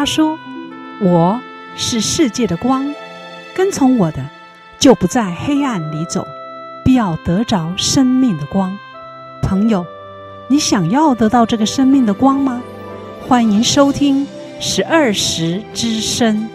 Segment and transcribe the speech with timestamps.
[0.00, 0.38] 他说
[0.98, 1.38] ：“我
[1.76, 2.90] 是世界的光，
[3.54, 4.24] 跟从我的，
[4.78, 6.26] 就不在黑暗里走，
[6.82, 8.74] 必要得着生命的光。”
[9.44, 9.84] 朋友，
[10.48, 12.62] 你想要得到这个生命的光吗？
[13.28, 14.26] 欢迎收听
[14.58, 16.48] 十二时之声。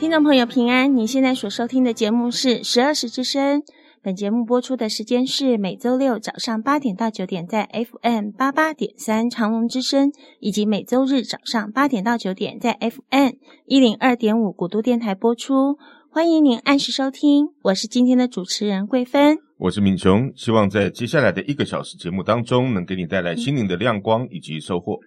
[0.00, 3.62] 听众朋友平安，你现在所收听的节目是十二时之声。
[4.04, 13.34] 本节目播出的时间是每周六早上八点到九点，在 FM 八八点三长隆之声，以及每周日早上八点到九点，在 FM
[13.64, 15.78] 一零二点五古都电台播出。
[16.10, 24.98] 欢迎您按时收听，我是今天的主持人桂芬，我是敏雄，希望在接下来的一个小时节目当中，能给你带来心灵的亮光以及收获。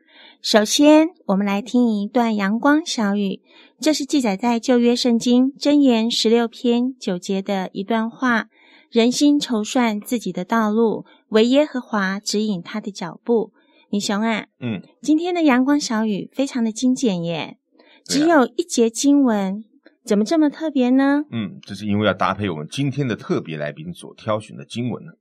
[0.42, 3.42] 首先，我们来听一段阳光小语，
[3.78, 8.48] 这是记载在旧约圣经箴言十六篇九节的一段话。
[8.96, 13.52] 人心筹算自己的道路，惟耶和华指引他的脚步。
[13.90, 17.58] 你雄啊，嗯，今天的阳光小雨非常的精简耶，
[18.06, 19.66] 只有一节经文，
[20.06, 21.26] 怎么这么特别呢？
[21.30, 25.12] 嗯，这是因为要搭配我们今天的特别来宾所挑选的经文呢。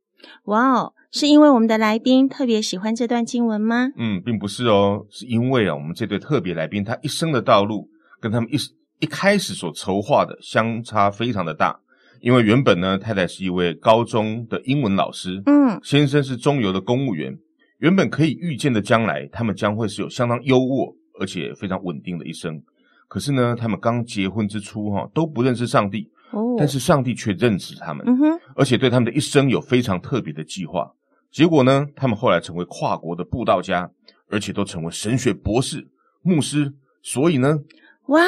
[0.45, 3.89] 哇哦，是因为我们的来宾特别喜欢这段经文吗？
[3.97, 7.89] 嗯，并不是哦，是因为啊，我们这对特别来宾他一生的道路
[8.21, 8.57] 跟他们一
[9.01, 11.81] 一开始所筹划的相差非常的大。
[12.25, 17.39] 因为原本呢，太太是一位高中的英文老师，嗯，先生是中游的公务员。
[17.81, 22.63] 原本可以预见的将来，他们将会是有相当优渥而且非常稳定的一生。
[23.09, 30.91] 可是呢，他们刚结婚之初，哈，都不认识上帝，哦，但是上帝却认识他们，嗯，而且对他们的一生有非常特别的计划。
[31.31, 33.91] 结果呢，他们后来成为跨国的布道家，
[34.31, 35.87] 而且都成为神学博士、
[36.23, 36.73] 牧师。
[37.03, 37.59] 所以呢，
[38.07, 38.19] 哇！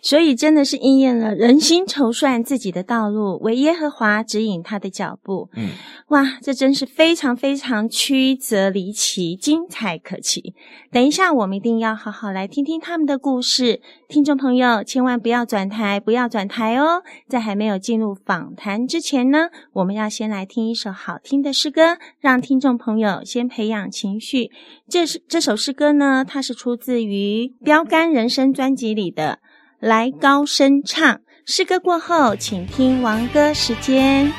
[0.00, 5.48] 所以真的是应验了人心筹算自己的道路，为耶和华指引他的脚步。
[5.54, 5.70] 嗯，
[6.08, 10.54] 哇，这真是非常非常曲折离奇，精彩可期。
[10.90, 13.80] 等一下，我们一定要好好来听听他们的故事。
[14.08, 17.02] 听众朋友，千万不要转台，不要转台哦！
[17.28, 24.50] 在还没有进入访谈之前呢，我们要先来听一首好听的诗歌，让听众朋友先培养情绪。
[24.88, 29.38] 这是这首诗歌呢，它是出自于《标杆人生》专辑里的。
[29.82, 34.32] 来高声唱诗歌过后请听王哥时间。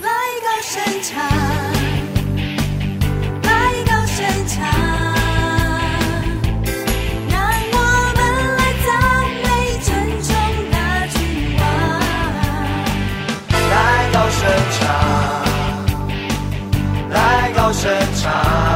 [0.00, 0.08] 来
[0.40, 1.22] 高声唱
[3.42, 4.64] 来高声唱
[7.28, 7.38] 让
[7.74, 7.76] 我
[8.16, 8.18] 们
[8.56, 8.88] 来赞
[9.42, 9.46] 美
[13.68, 13.72] 来
[14.14, 14.40] 高声
[14.70, 14.80] 唱
[17.10, 18.73] 来高声唱。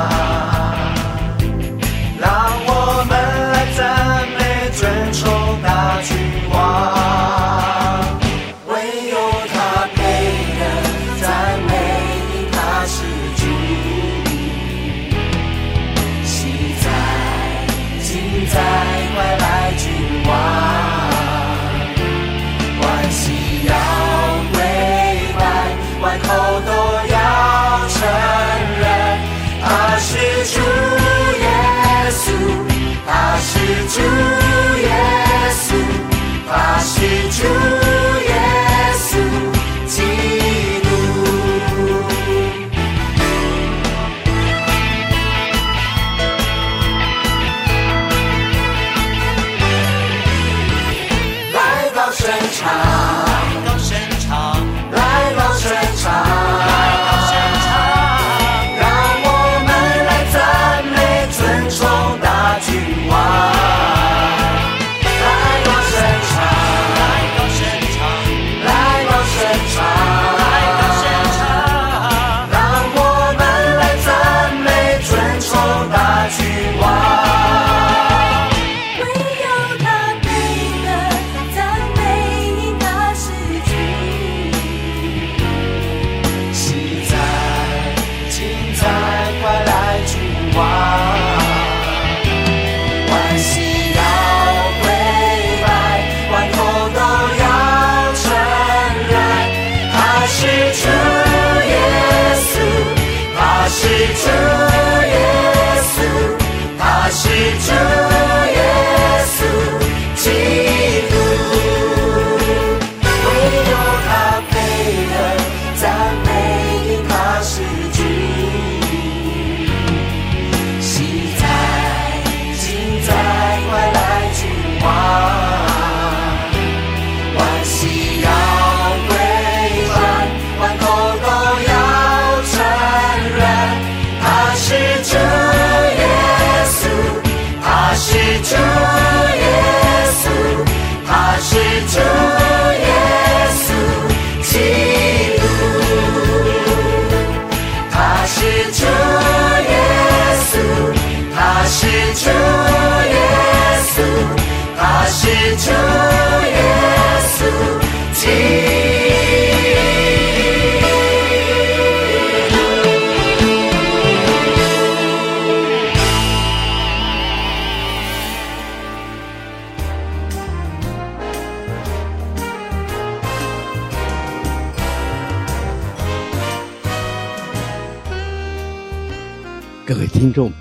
[180.38, 180.52] 众，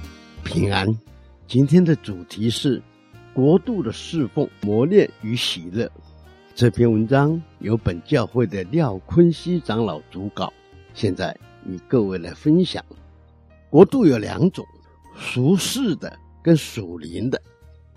[0.44, 0.88] 平安。
[1.46, 2.82] 今天的主题是
[3.32, 5.88] 国度的侍奉、磨练与喜乐。
[6.56, 10.52] 这篇文章由本教会的廖坤熙长老主稿，
[10.96, 12.84] 现在与各位来分享。
[13.70, 14.66] 国度有两种：
[15.16, 17.40] 俗世的跟属灵的。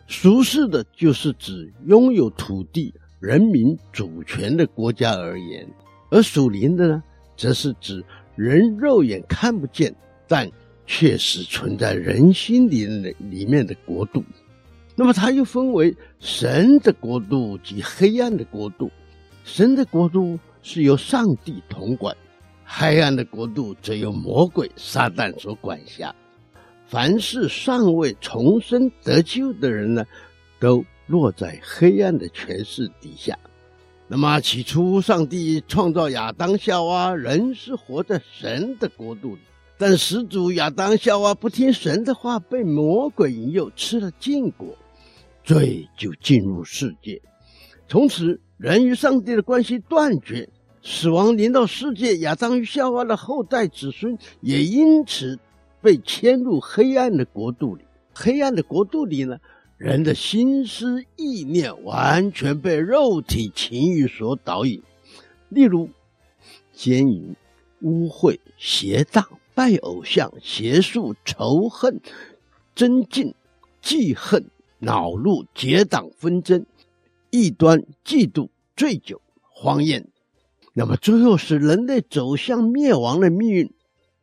[0.07, 5.67] 俗世的就是指拥有土地、人民主权的国家而言；
[6.11, 7.03] 而属灵的呢，
[7.39, 8.05] 则是指
[8.37, 9.97] 人肉眼看不见，
[10.29, 10.47] 但
[10.93, 12.85] 确实存在人心里
[13.31, 14.25] 里面的国度，
[14.97, 18.91] 那么它又分为神的国度及黑暗的国度。
[19.45, 22.15] 神的国度是由上帝统管，
[22.65, 26.13] 黑暗的国度则由魔鬼撒旦所管辖。
[26.89, 30.05] 凡是尚未重生得救的人呢，
[30.59, 33.39] 都落在黑暗的权势底下。
[34.09, 39.41] 那么起初，上帝创造亚当夏娃，人是活在神的国度里。
[39.81, 44.77] 但始祖亚当夏娃不听神的话，被魔鬼引诱，吃了禁果，
[45.43, 47.23] 罪就进入世界。
[47.89, 50.51] 从此，人与上帝的关系断绝，
[50.83, 52.19] 死亡临到世界。
[52.19, 55.39] 亚当与夏娃的后代子孙也因此
[55.81, 57.83] 被迁入黑暗的国度里。
[58.13, 59.39] 黑暗的国度里呢，
[59.79, 64.83] 人的心思意念完全被肉体情欲所导引，
[65.49, 65.89] 例如
[66.71, 67.35] 奸淫、
[67.81, 69.27] 污秽、邪荡。
[69.61, 72.01] 拜偶像、邪术、仇恨、
[72.75, 73.35] 争竞、
[73.83, 74.43] 记恨、
[74.79, 76.65] 恼怒、结党纷争、
[77.29, 80.09] 异端、嫉妒、醉酒、荒宴，
[80.73, 83.71] 那么最后使人类走向灭亡的命运。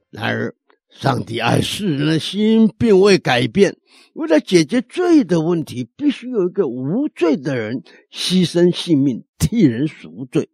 [0.09, 0.55] 然而，
[0.89, 3.77] 上帝爱世人的心并未改变，
[4.13, 10.49] 为了解决罪的问题，必须有一个无罪的人牺牲性命替人赎罪，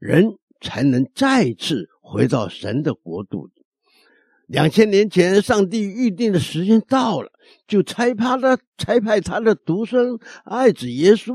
[0.00, 3.52] 人才能再次回到神的国度里。
[4.46, 7.32] 两千年前，上帝预定的时间到了，
[7.66, 11.34] 就差派了差派他的独生爱子耶稣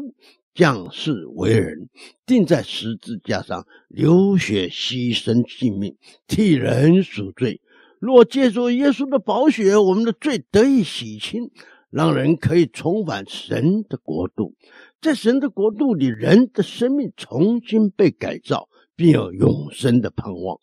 [0.54, 1.90] 降世为人，
[2.25, 7.60] 钉在十字架上，流血牺牲性命，替人赎罪。
[8.00, 11.52] 若借助耶稣的宝血，我们的罪得以洗清，
[11.90, 14.56] 让人可以重返神的国度。
[15.02, 20.58] 在神的国度里，人的生命重新被改造，并有永生的盼望。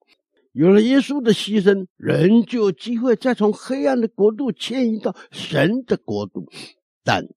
[0.59, 6.47] 有了耶稣的牺牲，人就有机会再从黑暗的国度迁移到神的国度。
[7.05, 7.29] 但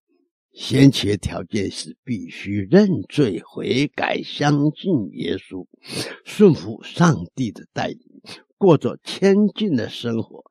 [0.51, 5.67] 先决条件是必须认罪悔改，相信耶稣，
[6.25, 7.99] 顺服上帝的带领，
[8.57, 10.43] 过着谦敬的生活。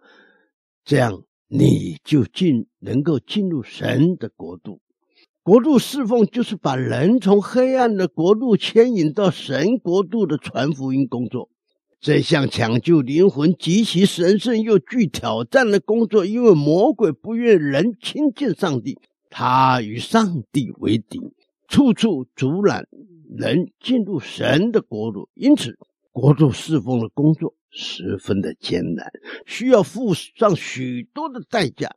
[0.85, 4.81] 这样你就进能够进入神的国度。
[5.43, 11.50] 国度侍奉就是把人从黑暗的国度牵引到神国度的传福音工作。
[12.03, 21.21] 这项抢救灵魂极其神圣又具挑战的工作，因为魔鬼不愿人亲近上帝，他与上帝为敌，
[21.69, 22.89] 处处阻拦
[23.37, 25.29] 人进入神的国度。
[25.35, 25.79] 因此，
[26.11, 29.13] 国度侍奉的工作十分的艰难，
[29.45, 31.95] 需要付上许多的代价。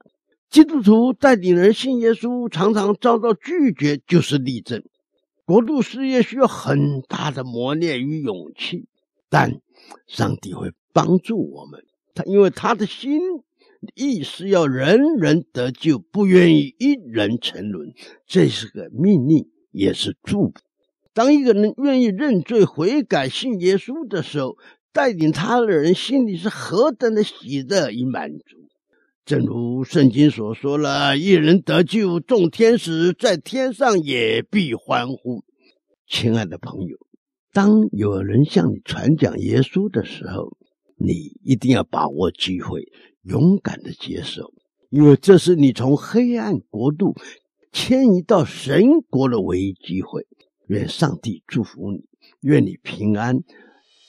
[0.49, 4.83] 基督徒带领人信耶稣，常常遭到拒绝，就是例证。
[5.45, 8.89] 国度事业需要很大的磨练与勇气，
[9.29, 9.61] 但。
[10.07, 13.19] 上帝会帮助我们，他因为他的心
[13.95, 17.93] 意是要人人得救，不愿意一人沉沦。
[18.25, 20.53] 这是个命令，也是祝福。
[21.13, 24.57] 当一个人愿意认罪悔改、信耶稣的时候，
[24.91, 28.57] 带领他的人心里是何等的喜乐与满足。
[29.25, 35.43] 正如圣经所说了：“一人得救，众天使在天上也必欢呼。”
[36.07, 36.97] 亲爱的朋友。
[37.53, 40.57] 当有人向你传讲耶稣的时候，
[40.97, 42.91] 你一定要把握机会，
[43.21, 44.51] 勇敢的接受，
[44.89, 47.15] 因为这是你从黑暗国度
[47.71, 50.25] 迁移到神国的唯一机会。
[50.67, 52.05] 愿上帝祝福你，
[52.41, 53.43] 愿你平安，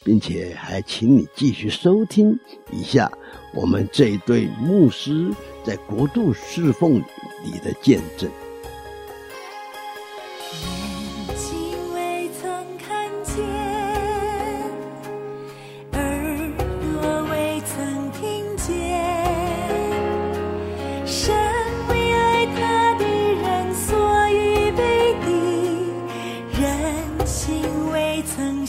[0.04, 2.38] 并且还请你继续收听
[2.72, 3.12] 一下
[3.54, 5.30] 我们这一对牧师
[5.64, 6.94] 在国度侍奉
[7.44, 8.30] 你的见证。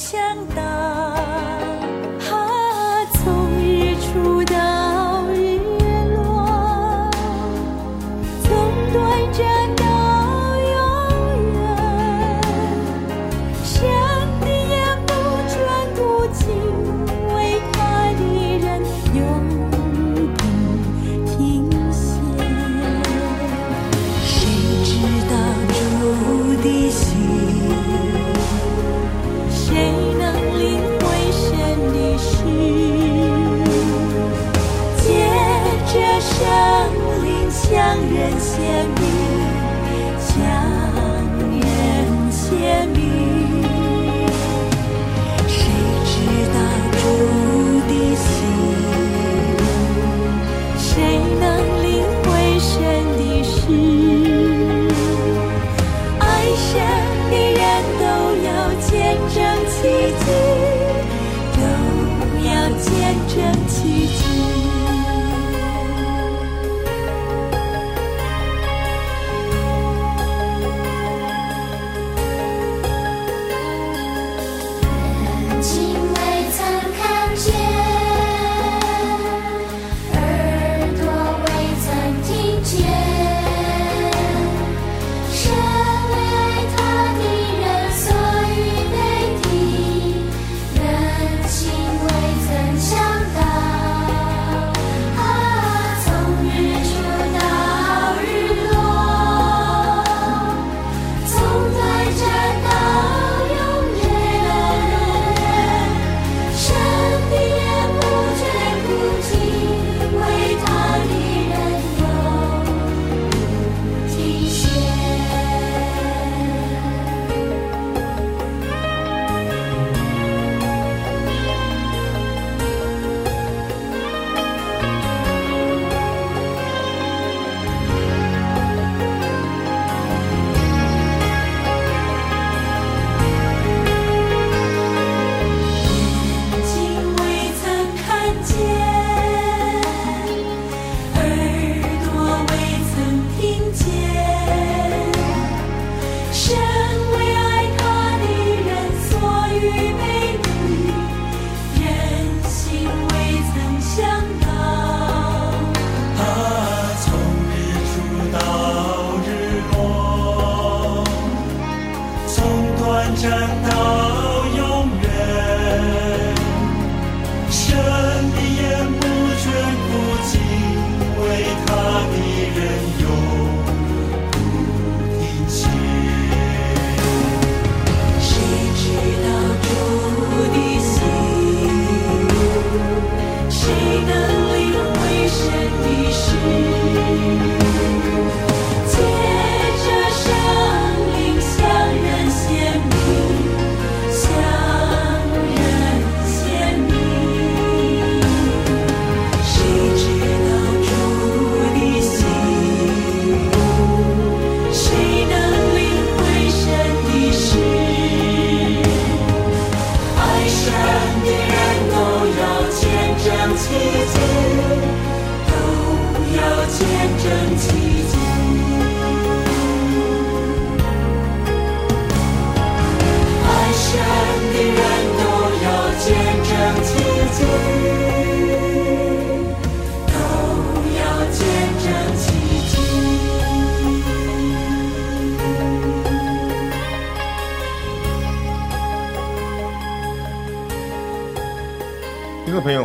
[0.06, 0.55] 想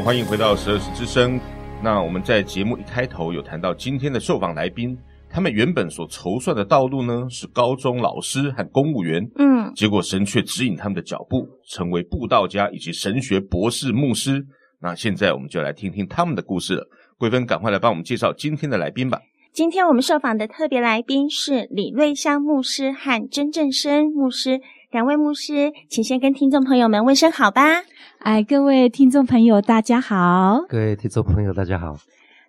[0.03, 1.39] 欢迎回到十二时之声。
[1.83, 4.97] 那我们在节目一开头有谈到今天的受访来宾，
[5.29, 14.43] 他们原本所筹算的道路呢是高中老师和公务员，嗯，结果神却指引他们的脚步，成为布道家以及神学博士牧师。
[14.81, 16.87] 那现在我们就来听听他们的故事了。
[17.19, 19.21] 桂芬，赶快来帮我们介绍今天的来宾吧。
[19.53, 24.61] 今天我们受访的特别来宾是李瑞香牧师和曾正生牧师。
[24.91, 27.63] 两位牧师，请先跟听众朋友们问声好吧。
[28.19, 30.65] 哎，各位听众朋友，大家好。
[30.69, 31.97] 各位听众朋友，大家好。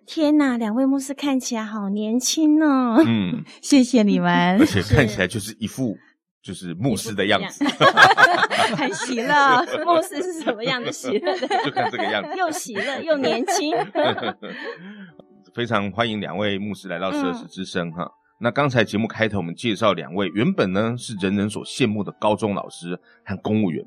[0.06, 3.00] 天哪，两位牧师看起来好年轻哦。
[3.06, 4.58] 嗯， 谢谢你们。
[4.58, 5.96] 而且看起来就是一副
[6.42, 7.64] 就是牧师的样子，
[8.76, 9.64] 很喜乐。
[9.86, 11.38] 牧师是什么样的喜乐？
[11.64, 13.72] 就看这个样子，又喜乐又年轻。
[15.54, 18.10] 非常欢迎两位牧师来到奢侈之声哈。
[18.42, 23.84] 那刚才节目开头，我们介绍两位原本呢是人人所羡慕的高中老师和公务员，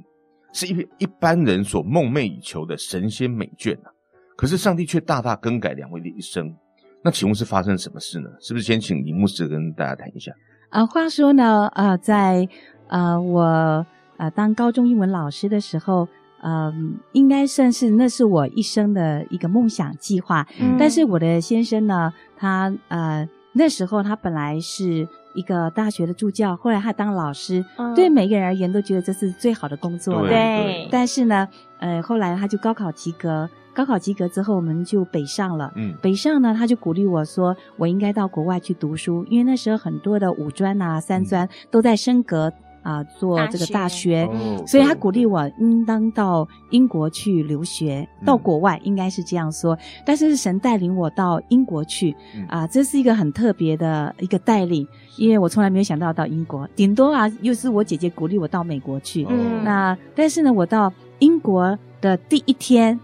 [0.53, 3.91] 是一一般人所梦寐以求的神仙美眷啊。
[4.37, 6.55] 可是上帝却大大更改两位的一生。
[7.03, 8.29] 那请问是发生什么事呢？
[8.39, 10.31] 是不是先请李牧师跟大家谈一下？
[10.69, 12.47] 啊、呃，话说呢，呃，在
[12.87, 13.85] 呃我
[14.17, 16.07] 呃当高中英文老师的时候，
[16.41, 16.73] 嗯、呃，
[17.11, 20.47] 应该算是那是我一生的一个梦想计划。
[20.61, 30.27] 嗯、但是我的先生呢，他呃那时候他本来是一个大学的助教，后来他当老师，嗯、对每个人而言都觉得这是最好的工作了。
[30.27, 30.89] 对。
[30.91, 31.47] 但是呢，
[31.79, 33.49] 呃，后来他就高考及格。
[33.73, 35.69] 高考及格之后，我们就北上了。
[35.75, 42.49] 嗯，北上呢，他就鼓励我说，我应该到国外去读书，因为那时候很多的五专啊、三专都在升格
[42.85, 49.75] 啊、呃，做这个大学，大学所以他鼓励我应当到英国去留学，嗯、到国外应该是这样说。
[50.05, 52.11] 但是是神带领我到英国去
[52.47, 54.87] 啊、呃，这是一个很特别的一个带领，
[55.17, 59.25] 因为我从来没有想到到英国，顶多啊又是我姐姐鼓励我到美国去。
[59.29, 62.99] 嗯，那但是呢，我到英国的第一天。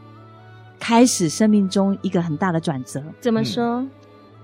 [0.84, 3.64] 开始生命中一个很大的转折，怎么说？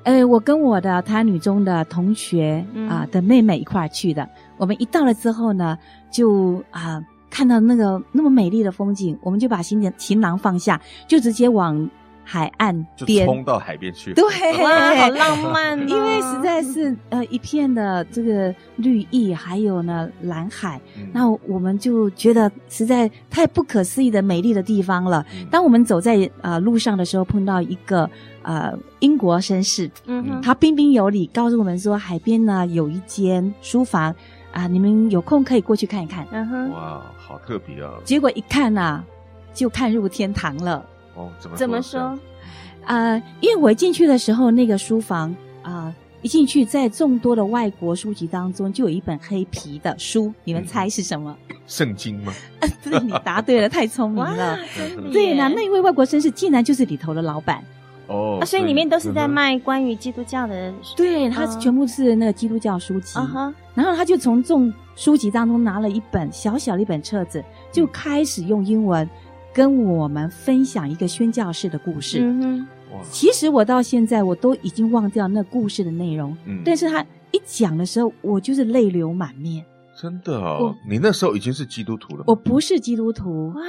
[0.03, 4.29] 嗯、呃，我跟我的台女中的同学啊、呃、的妹妹一块儿去的。
[4.57, 5.77] 我们一到了之后呢，
[6.11, 11.89] 就啊、呃、看到那个那么美丽的风景，我们就把行行囊放下，就直接往。
[12.29, 14.13] 海岸边，就冲到海边去。
[14.13, 14.25] 对，
[14.61, 15.85] 哇，好浪漫哦！
[15.87, 25.25] 因为实在是呃一片的这个绿意，还有呢蓝海，嗯、那我们就觉得实在太不可思议的美丽的地方了。
[25.33, 28.09] 嗯、当我们走在呃路上的时候，碰到一个
[28.41, 34.13] 呃英国绅士，嗯哼，他彬彬有礼，告诉我们说海边呢有一间书房
[34.57, 36.25] 啊、呃，你们有空可以过去看一看。
[36.31, 37.93] 嗯哼，哇，好特别啊！
[38.03, 39.03] 结果一看呐、啊，
[39.53, 40.83] 就看入天堂了。
[41.13, 42.01] 哦，怎么怎么说？
[42.83, 45.29] 啊、呃，因为我一进去的时候，那个书房
[45.61, 51.37] 啊、呃，一进去，在众多的外国书籍当中，就有一本黑皮的书，你们猜是什么？
[51.67, 52.33] 圣经吗？
[52.83, 54.57] 对，你答对了，太聪明了。
[55.13, 57.63] 对，那那一位外国绅士竟然就是里头的老板。
[58.07, 60.95] 哦，啊，所以里面都是在卖关于基督教的书。
[60.97, 63.17] 对，他全部是那个基督教书籍。
[63.17, 63.53] Uh huh.
[63.73, 69.07] 然后他就从众书籍当中拿了一本小小的一本册子，就开始用英文。
[69.53, 72.19] 跟我们分享一个宣教士的故事。
[72.21, 76.37] 嗯哼，其实我到现在我都已经忘掉那故事的内容。
[76.45, 79.65] 嗯，但是他一讲的时候，我就是泪流满面。
[79.99, 82.25] 真的哦，你那时候已经是基督徒了吗？
[82.27, 83.51] 我不是基督徒。
[83.55, 83.63] 哇！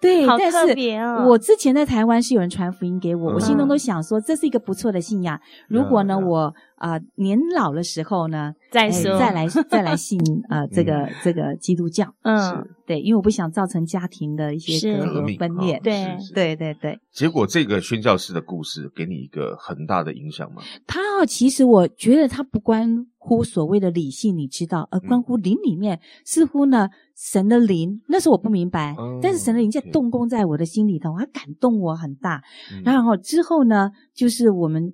[0.00, 5.38] 对，好特别哦，但是我之前在台湾是有人传福音给我，嗯、我心中都想说这是一个不错的信仰。
[5.68, 12.14] 如果呢，嗯、我啊、呃、年老的时候呢，再说、呃、再来再来信 啊、呃、这个、嗯、这个基督教。
[12.22, 15.78] 嗯，对，因为我不想造成家庭的一些隔阂分裂。
[15.84, 16.98] 对对对对。
[17.12, 20.62] 结果这个宣教士的故事给你一个很大的影响吗？
[20.86, 26.88] 他其实我觉得他不关乎所谓的理性，你知道，而关乎灵里面，嗯、似乎呢。
[27.22, 32.42] 神的灵，那时候我不明白，嗯、但是神的灵在动工在我的心里头，他感动我很大。
[32.72, 34.90] 嗯、然后之后呢，就是我们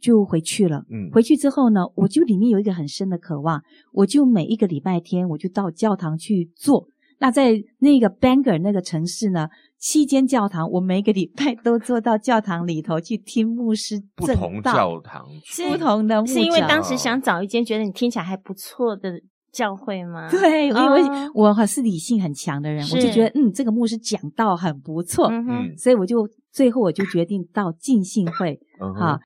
[0.00, 0.82] 就回去了。
[0.90, 3.62] 嗯，回去之后呢，我就里面有一个很深的渴望，
[3.92, 6.88] 我就每一个礼拜天我就到教堂去做。
[7.20, 15.24] 那在那个 Bangor 那个城市呢，七间教堂，我每个礼拜都坐到教堂里头去听牧师不同教堂，
[15.70, 19.20] 不同的牧，是因为当时想找一间觉得你听起来还不错的。
[19.52, 20.28] 教会吗？
[20.32, 21.02] 对，因为
[21.34, 28.60] 我还是理性很强的人，我就觉得嗯，这个牧师讲道很不错，嗯，所以我就最后我就决定到浸信会，
[28.98, 29.20] 哈，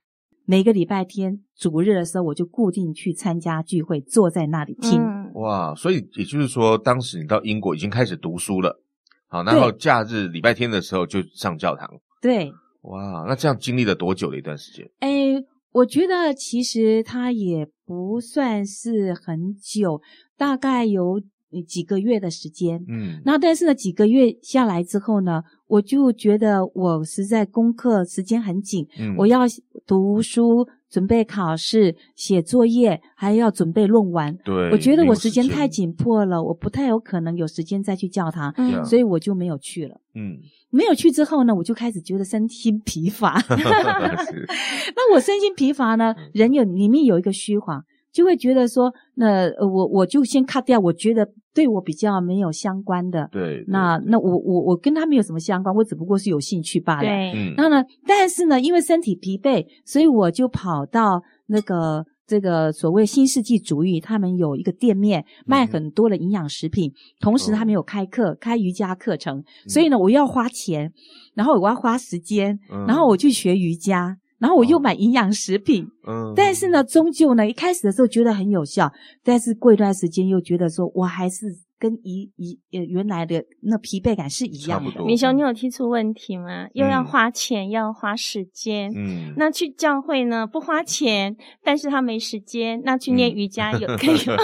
[0.45, 5.01] 每个礼拜天主日的时候，我就固定去参加聚会，坐在那里听。
[5.35, 8.79] 哇，所以也就是说，当时你到英国已经开始读书了，
[9.27, 11.89] 好，然后假日礼拜天的时候就上教堂。
[12.21, 14.89] 对，哇，那这样经历了多久的一段时间？
[14.99, 20.01] 诶我觉得其实他也不算是很久，
[20.37, 21.19] 大概有
[21.67, 22.83] 几个月的时间。
[22.87, 29.41] 嗯，那但是呢，几个月下来之后呢，我就觉得我实在功课时间很紧，嗯，我要
[29.85, 34.37] 读书、准备考试、写作业，还要准备论文。
[34.45, 39.99] 对，我觉得我时间太紧迫了，我不太有可能有时间再去教堂，嗯，所以我就没有去了。
[40.13, 40.37] 嗯。
[40.69, 43.39] 没有去之后呢，我就开始觉得身心疲乏。
[43.49, 53.27] 那我身心疲乏呢，人有里面有一个虚谎，就会觉得说，那我我就先 cut 掉，我觉得对我比较没有相关的。
[53.31, 53.65] 对，对。
[53.67, 57.01] 那那我我我跟他没有什么相关，我只不过是有兴趣罢了。
[57.01, 57.31] 对。
[57.33, 57.55] 嗯。
[57.57, 62.05] 然后呢，但是呢，因为身体疲惫，所以我就跑到那个。
[62.25, 70.89] 这个所谓新世纪主义，他们有一个店面卖很多的营养食品，嗯、同时他们有开课、哦、开瑜伽课程，嗯、所以呢，我要花钱，
[71.35, 78.91] 然后我要花时间，嗯、然后我去学瑜伽，然后我又买营养食品，嗯，但是呢，终究呢，一开始的时候觉得很有效，
[79.23, 81.45] 但是过一段时间又觉得说我还是
[81.79, 85.01] 跟一一呃原来的那疲惫感是一样的。
[85.05, 86.67] 明雄，你有提出问题吗？
[86.73, 88.91] 又要花钱，又要花时间。
[88.93, 90.45] 嗯，那去教会呢？
[90.45, 92.81] 不花钱，但是他没时间。
[92.83, 94.35] 那去练瑜伽有可以吗？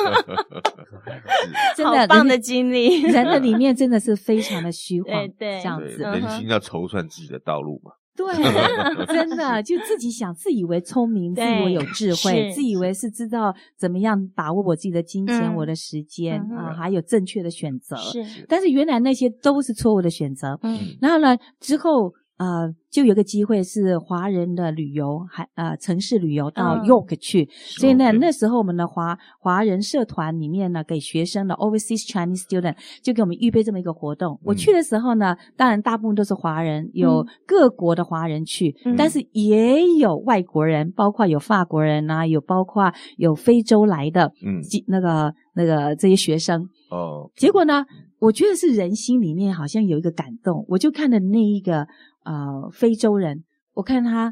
[1.76, 5.98] 真的好棒的经历，人的里面真的是非常的虚 幻，对对，这样子。
[5.98, 7.92] 人心要筹算自己的道路嘛。
[8.28, 17.96] 对， 真的就自己想，自以为聪明，自以为有智慧，自以为是知道怎么样把握我自己的金钱、我的时间啊，还有正确的选择。
[17.96, 20.60] 是，但是原来那些都是错误的选择。
[20.64, 22.14] 嗯，然后呢，之后。
[22.40, 34.36] 呃，就有个机会是华人的旅游，还呃城市旅游到 York 去，嗯、所以呢，那时候我们的华华人社团里面呢，给学生的 Overseas Chinese Student 就给我们预备这么一个活动。
[34.36, 46.70] 嗯、我去的时候呢，当然大部分都是华人，有各国的华人去，嗯、但是也有外国人，包括有法国人呐、啊，有包括有非洲来的，嗯，那个那个这些学生。
[46.90, 47.86] 哦，结果呢，
[48.20, 51.86] 我觉得是人心里面好像有一个感动，我就看的那一个。
[52.30, 54.32] 呃，非洲人，我看他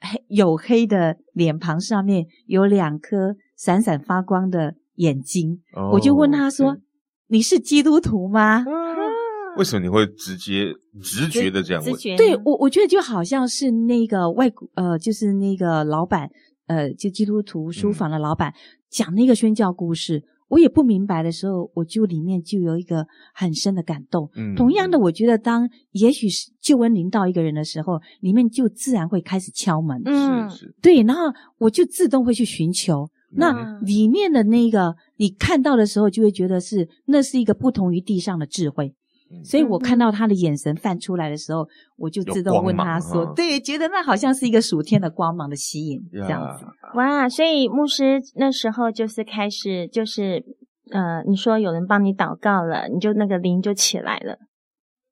[0.00, 6.78] 黑黝黑的脸庞上面有两颗闪闪发光的眼睛，哦、我就问他说
[7.28, 8.64] ：“你是基督徒吗？”
[9.58, 10.72] 为什么你会直接
[11.02, 11.94] 直觉的这样问？
[12.16, 16.30] 对我，我觉得就好像是那个外国呃，就是那个老板
[16.68, 18.56] 呃，就基督徒书房的老板、嗯、
[18.88, 20.24] 讲那个宣教故事。
[20.52, 24.28] 我也不明白的时候，我就里面就有一个很深的感动。
[24.36, 30.02] 嗯，同样的，我觉得当也许是救恩临到一个人的时候，里面就自然会开始敲门。
[30.04, 31.22] 嗯，是，对，然后
[31.56, 33.08] 我就自动会去寻求。
[33.34, 38.94] 那里面的那个你看到的时候，就会觉得是那是一个不同于地上的智慧。
[39.44, 41.66] 所以我看到他的眼神泛出来的时候，
[41.96, 46.64] 我就自动问他说：“对，觉得那好像是一个属天的光芒的吸引，这样子。”
[46.94, 47.28] 哇！
[47.28, 50.44] 所以牧师那时候就是开始，就是
[50.90, 54.36] 呃，你说有人帮你祷告了，你就那个灵就起来了。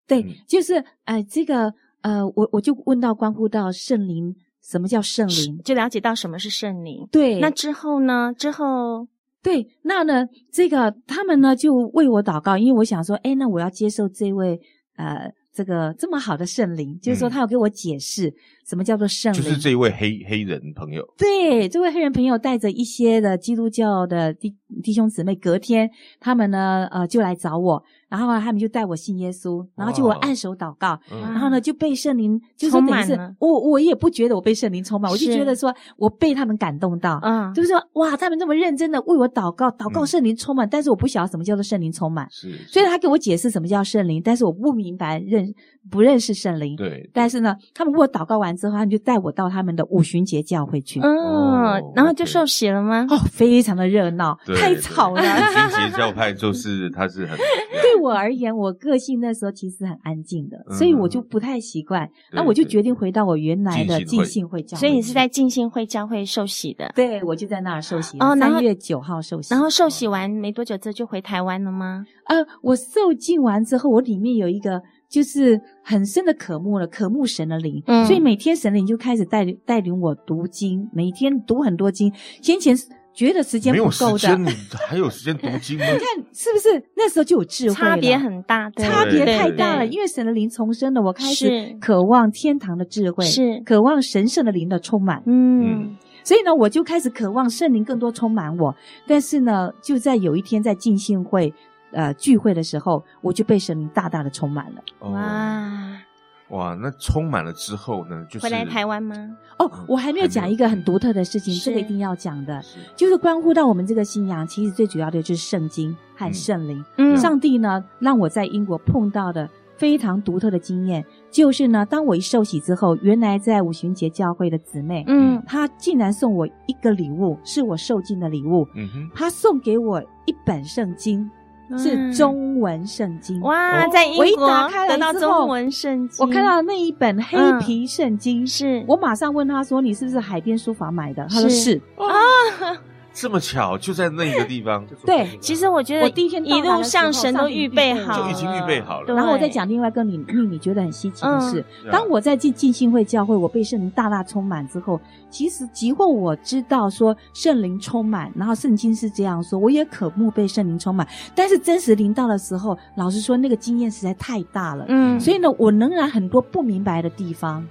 [0.06, 5.59] 对，就是呃，这个呃，我我就问到关乎到圣灵，什么叫圣灵？
[5.64, 7.09] 就了解到什么是圣灵。
[7.11, 8.33] 对，那之后呢？
[8.37, 9.09] 之后。
[9.42, 14.61] 对，那呢，这个他们呢就为我祷告，因为我想说，哎，那我要接受这位
[14.96, 18.33] 呃，这个这么好的圣灵，就是说他要给我解释
[18.68, 19.42] 什么叫做圣灵。
[19.42, 21.03] 就是这位黑黑人朋友。
[21.16, 27.83] 对，这位黑人朋友带着一些的基督教的弟弟兄姊妹，隔天他们呢呃就来找我。
[28.11, 45.46] 然后啊，他们就带我信耶稣，然后就我按手祷告，然后呢就被圣灵就是等于是我我也不觉得我被圣灵充满，我就觉得说我被他们感动到，嗯，就是说哇，他们这么认真的为我祷告，祷告圣灵充满，但是我不晓得什么叫做圣灵充满，是，所以他给我解释什么叫圣灵，但是我不明白认
[45.88, 53.07] 不认识圣灵，对，但是呢，他们为我祷告完之后，他们就带我到他们的五旬节教会去，嗯，然后就受洗了吗？
[53.09, 57.38] 哦，非常的热闹，太吵了，五旬节教派就是他是很
[57.81, 57.99] 对。
[58.00, 62.08] 对我而言，我个性那时候其实很安静的，嗯、所以我就不太习惯。
[62.32, 64.80] 那我就决定回到我原来的浸信会教会。
[64.80, 66.90] 所以你是在浸信会教会受洗的？
[66.94, 68.18] 对，我就在那儿受洗。
[68.18, 69.52] 哦，三月九号受洗。
[69.54, 72.04] 然后受洗完没多久之后就回台湾了吗？
[72.26, 77.82] 呃，我受浸完之后，我里面有一个就是很深的渴慕了，渴慕神的灵。
[77.86, 82.12] 嗯，所以每天神灵就开始带领带领我读经，每天读很多经。
[82.40, 82.76] 先前。
[83.12, 85.85] 觉得时间不够的，没有时间，还有时间读经吗？
[85.92, 87.75] 你看是不是那时候就有智慧？
[87.75, 89.87] 差别很大，差别太大了。
[89.87, 95.23] 因为神的灵重生了，我开始渴望天堂的智慧，是渴望神圣的灵的充满。
[95.27, 98.75] 嗯，所以呢，我就开始渴望圣灵更多充满我。
[99.07, 101.53] 但是呢，就在有一天在进信会
[101.92, 105.11] 呃聚会的时候，我就被神灵大大的充满了。
[105.11, 106.01] 哇！
[106.50, 108.26] 哇，那充满了之后呢？
[108.28, 109.16] 就是回来台湾吗？
[109.58, 112.62] 哦，我还没有讲一个很独特的事情，这个一定要讲的，
[112.96, 116.84] 就是关乎到我们这个信仰，其实最主要的就是圣经和圣灵。
[116.96, 128.66] 嗯，上帝呢，让我在英国碰到的非常独特的经验，就是呢，当我一受洗之后，原来在五旬节教会的姊妹，嗯，她竟然送我一个礼物，是我受浸的礼物。
[128.74, 131.30] 嗯哼，她送给我一本圣经。
[131.78, 142.76] 是中文圣经哇，在英国我一打开来到中文圣经，我看到那一本黑皮圣经，是我马上问他说：“你是不是海边书房买的？”他说：“是。”啊。
[143.12, 144.87] 这么巧，就在那个地方。
[145.05, 149.14] 对，其实我觉得我第一天一路上神都预备好了，就已经预备好了。
[149.14, 161.07] 然后我再讲另外一个你秘密觉得很稀奇的事：当我在进进信会教会，我被圣灵大大充满之后，其实即或我知道说圣灵充满，然后圣经是这样说，我也渴慕被圣灵充满。
[161.35, 164.85] 但是真实临到的时候，老实说，那个经验实在太大了。
[164.88, 167.66] 嗯，所以呢，我仍然很多不明白的地方。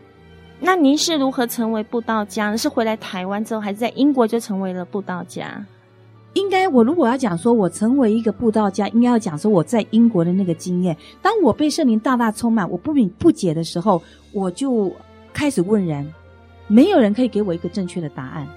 [0.62, 2.58] 那您是如何成为布道家呢？
[2.58, 5.66] 是回来台湾之后，还是在英国就成为了布道家？
[6.34, 10.96] 应该我如果要讲说我成为一个布道家，应该要讲说我在英国的那个经验。
[11.22, 14.02] 当我被圣灵大大充满，我不明不解的时候，
[14.34, 14.92] 我就
[15.32, 16.06] 开始问人，
[16.68, 18.48] 没有人可以给我一个正确的答案。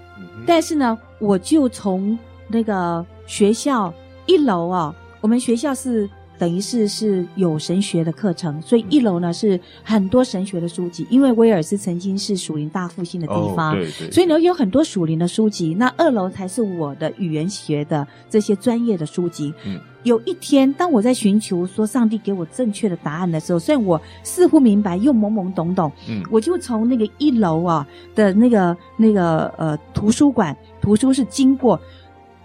[0.46, 3.94] 但是呢，我就从那个学校
[4.26, 6.10] 一楼啊，我们学校是。
[6.42, 11.06] 等于是是有神学的课程，所以一楼呢是很多神学的书籍。
[11.08, 15.72] 因为威尔斯曾经是属灵大复兴的地方，哦、对对，所以呢有很多属灵的书籍。
[15.72, 19.54] 那二楼才是我的语言学的这些专业的书籍。
[19.64, 31.80] 嗯，有一天当我在寻求说上帝给我正确的答案的时候，虽然我似乎明白又懵懵懂懂，嗯，我就从那个一楼啊的那个那个呃图书馆图书是经过。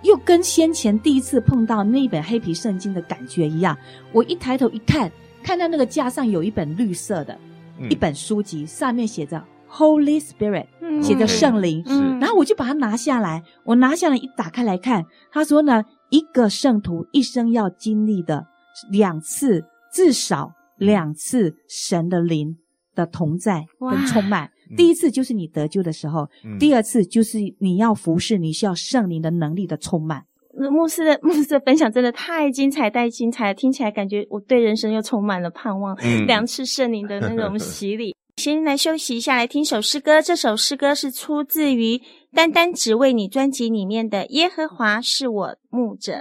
[0.08, 3.78] 又跟先前第一次碰到那一本黑皮圣经的感觉一样，
[4.14, 5.12] 我一抬头一看，
[5.44, 7.38] 看到那个架上有一本绿色的，
[7.78, 10.68] 嗯、一本书籍，上面写着 Holy Spirit，
[11.04, 18.48] 写着圣灵，嗯、然后我就把它拿下来，我拿下来一打开来看，他说呢，一个圣徒一生要经历的
[18.90, 22.56] 两次，至少两次神的灵
[22.96, 24.50] 的同在跟充满。
[24.76, 30.24] 第一次就是你得救的时候，嗯、第二次就是你要服侍，你需要圣灵的能力的充满。
[30.72, 35.96] 牧师的 牧师的分享真的太精彩，太精彩了，听起来感觉我对人生又充满了盼望。
[36.02, 38.16] 嗯、两次圣灵的那种洗礼。
[38.38, 40.22] 先来休息一下，来听首诗歌。
[40.22, 41.98] 这首诗歌是出自于
[42.34, 46.14] 《单单只为你》专辑里面的《耶和华是我牧者》。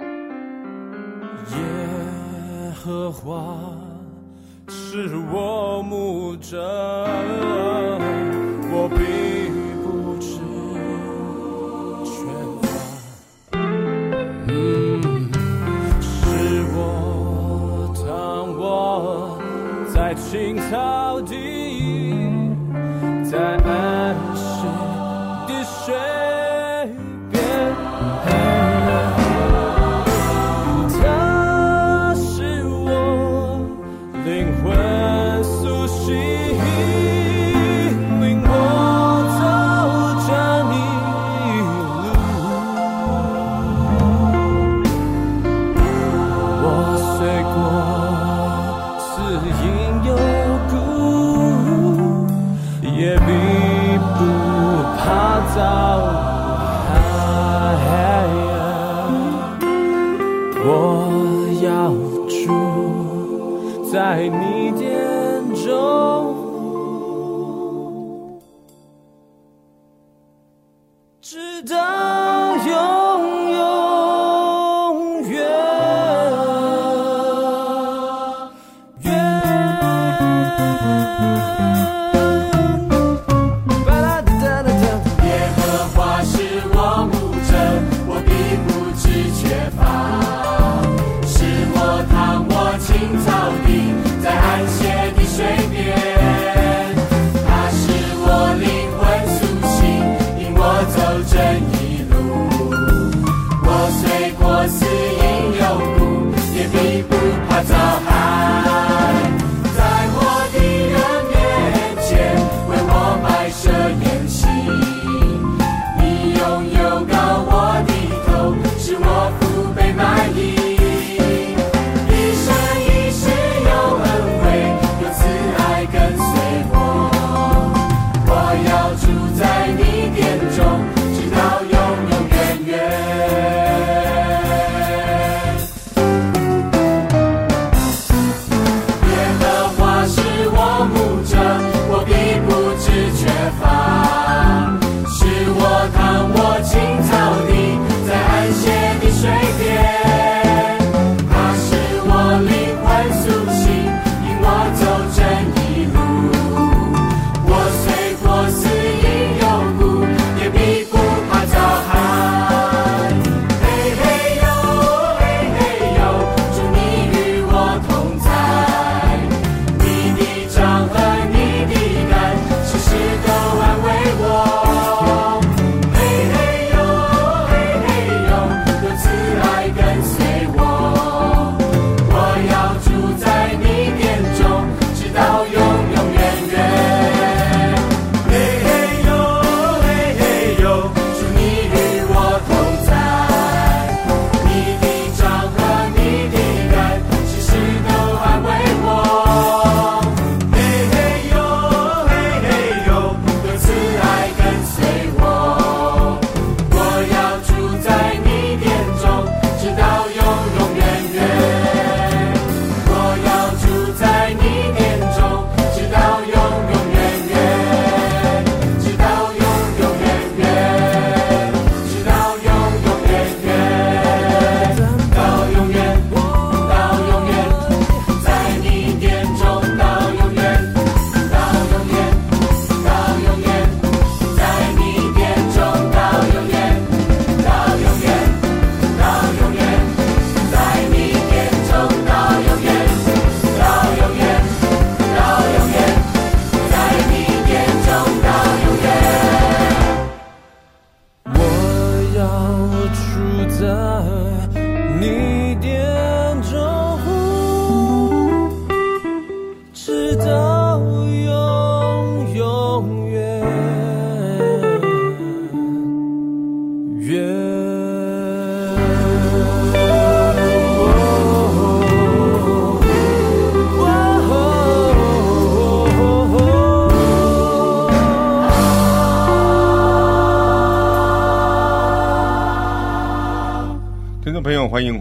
[1.51, 3.59] 耶和华
[4.67, 7.07] 是我牧者。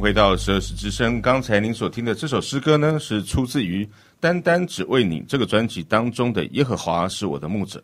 [0.07, 1.21] 回到十二时之声。
[1.21, 3.85] 刚才您所听的这首诗歌呢，是出自于
[4.21, 7.81] 《单单只为你》这个专辑当中的《耶和华是我的牧者》。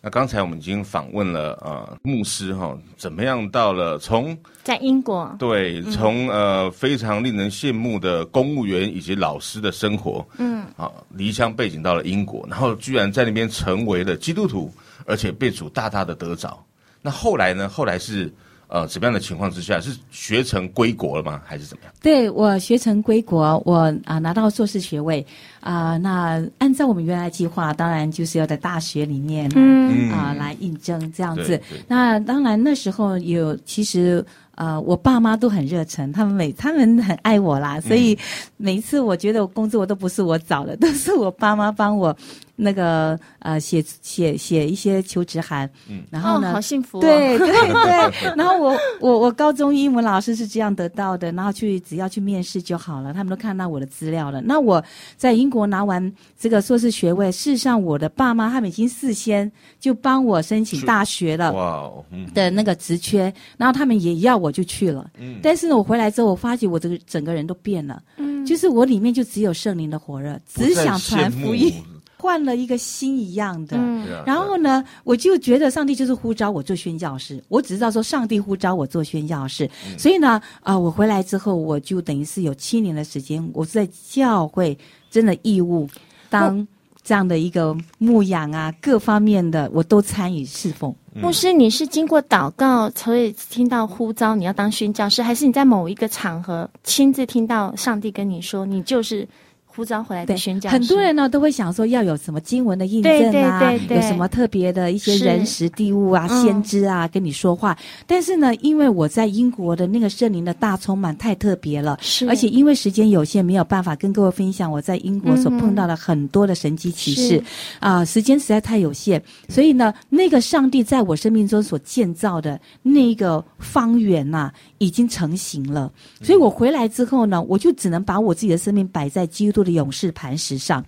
[0.00, 14.72] 那刚才我们已经访问了呃牧师哈，怎么样到了从在英国对，从呃非常令人羡慕的公务员以及老师的生活，嗯啊离乡背景到了英国，然后居然在那边成为了基督徒，
[15.06, 16.64] 而且被主大大的得着。
[17.02, 17.68] 那后来呢？
[17.68, 18.32] 后来是。
[18.74, 21.40] 呃，什么样的情况之下是学成归国了吗？
[21.46, 21.92] 还是怎么样？
[22.02, 25.24] 对，我学成归国，我啊、呃、拿到硕士学位
[25.60, 25.98] 啊、呃。
[25.98, 31.62] 那按照我们原来计划，当然就是要在大学里面啊、嗯呃、来应征这样子。
[31.86, 34.26] 那当然那时候有其实。
[34.56, 38.16] 呃，我爸妈都很热忱，他们每他们很爱我啦，所以
[38.56, 42.16] 每一次我觉得我工作都不是我找的，都是我爸妈帮我
[42.56, 45.68] 那个呃写写写一些求职函。
[45.88, 47.00] 嗯，然后呢，哦、好幸福、哦。
[47.00, 54.40] 对对对， 然后我我我高中英文老师是这样得到的，然后去只要去面试就好了，他们都看到我的资料了。
[54.42, 54.82] 那我
[55.16, 61.90] 在英国拿完这个硕士学位，事实上我的爸妈他们已经事先就帮我申请大学了，哇，
[62.32, 64.54] 的那个职缺，然后他们也要我。
[64.54, 71.74] 就去了，嗯，但是呢，我回来之后，我发觉我这个整个人都变了，嗯，就是我里面就只有圣灵的火热，只想传福音，
[72.16, 84.78] 换了一个心一样的，嗯，然后呢，我就觉得上帝就是呼召我做宣教士，我只知道说上帝呼召我做宣教士，嗯，所以呢，啊，呃，我回来之后，我就等于是有七年的时间，我是在教会
[85.10, 85.88] 真的义务
[86.30, 86.64] 当
[87.04, 90.92] 这样的一个牧养啊，各方面的我都参与侍奉。
[91.12, 99.28] 牧师，你是经过祷告所以听到呼召，你要当宣教师，还是你在某一个场合亲自听到上帝跟你说，你就是？
[99.74, 107.76] 呼召回来的宣教，很多人呢都会想说要有什么经文的印证啊，对对对，有什么特别的一些人时地物啊、先知啊跟你说话。
[108.06, 117.42] 但是呢，因为我在英国的那个圣灵的大充满太特别了，是，而且因为时间有限，没有办法跟各位分享我在英国所碰到的很多的神迹奇事
[117.80, 125.90] 啊、时间实在太有限，所以呢，那个上帝在我生命中所建造的那个方圆呐、已经成型了。
[126.22, 130.84] 所以我回来之后呢，我就只能把我自己的生命摆在基督的勇士磐石上，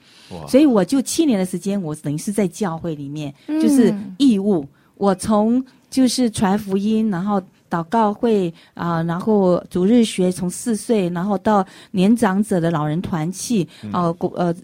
[0.47, 4.65] 所以我就七年的时间，我等于是在教会里面，就是义务。
[4.99, 14.55] 我从就是传福音，然后祷告会啊、呃，然后主日学，从四岁，然后到年长者的老人团契，哦、呃，呃，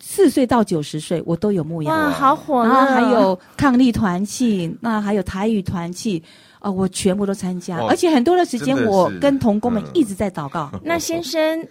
[0.00, 1.92] 四岁到九十岁，我都有牧羊。
[1.92, 2.62] 哇，好火！
[2.62, 6.22] 然后还有抗力团契，那还有台语团契，
[6.60, 10.70] 啊、呃，我全部都参加，而且很多的时间，我跟同工们一直在祷告。
[10.84, 11.66] 那先生。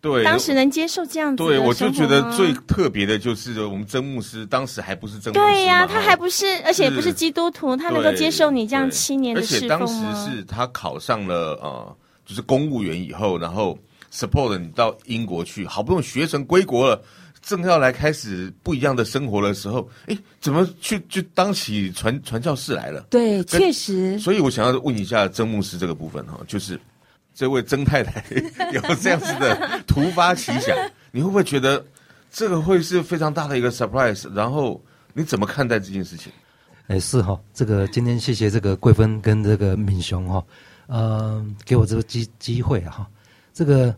[0.00, 13.76] 对，当时能接受这样子，对，我就觉得最特别的就是我们曾牧师，当时还不是曾牧师，对呀、啊，他还不是，而且也不是基督徒，他能够接受你这样七年的侍奉，而且当时是他考上了呃，就是公务员以后，然后
[14.12, 17.02] support 你到英国去，好不容易学成归国了，
[17.42, 23.06] 正要来开始不一样的生活的时候，哎，怎么去就当起传传教士来了？
[23.10, 24.16] 对，确实。
[24.20, 26.78] 所以我想要问一下曾牧师这个部分哈，就是。
[27.36, 28.24] 这位曾太太
[28.72, 30.74] 有这样子的突发奇想，
[31.12, 31.84] 你会不会觉得
[32.30, 34.26] 这个会是非常大的一个 surprise？
[34.34, 34.82] 然后
[35.12, 36.32] 你怎么看待这件事情？
[36.86, 40.42] 哎，是哈，这个今天谢谢这个桂芬跟这个敏雄哈，
[40.86, 43.06] 呃，给我这个机机会哈。
[43.52, 43.94] 这个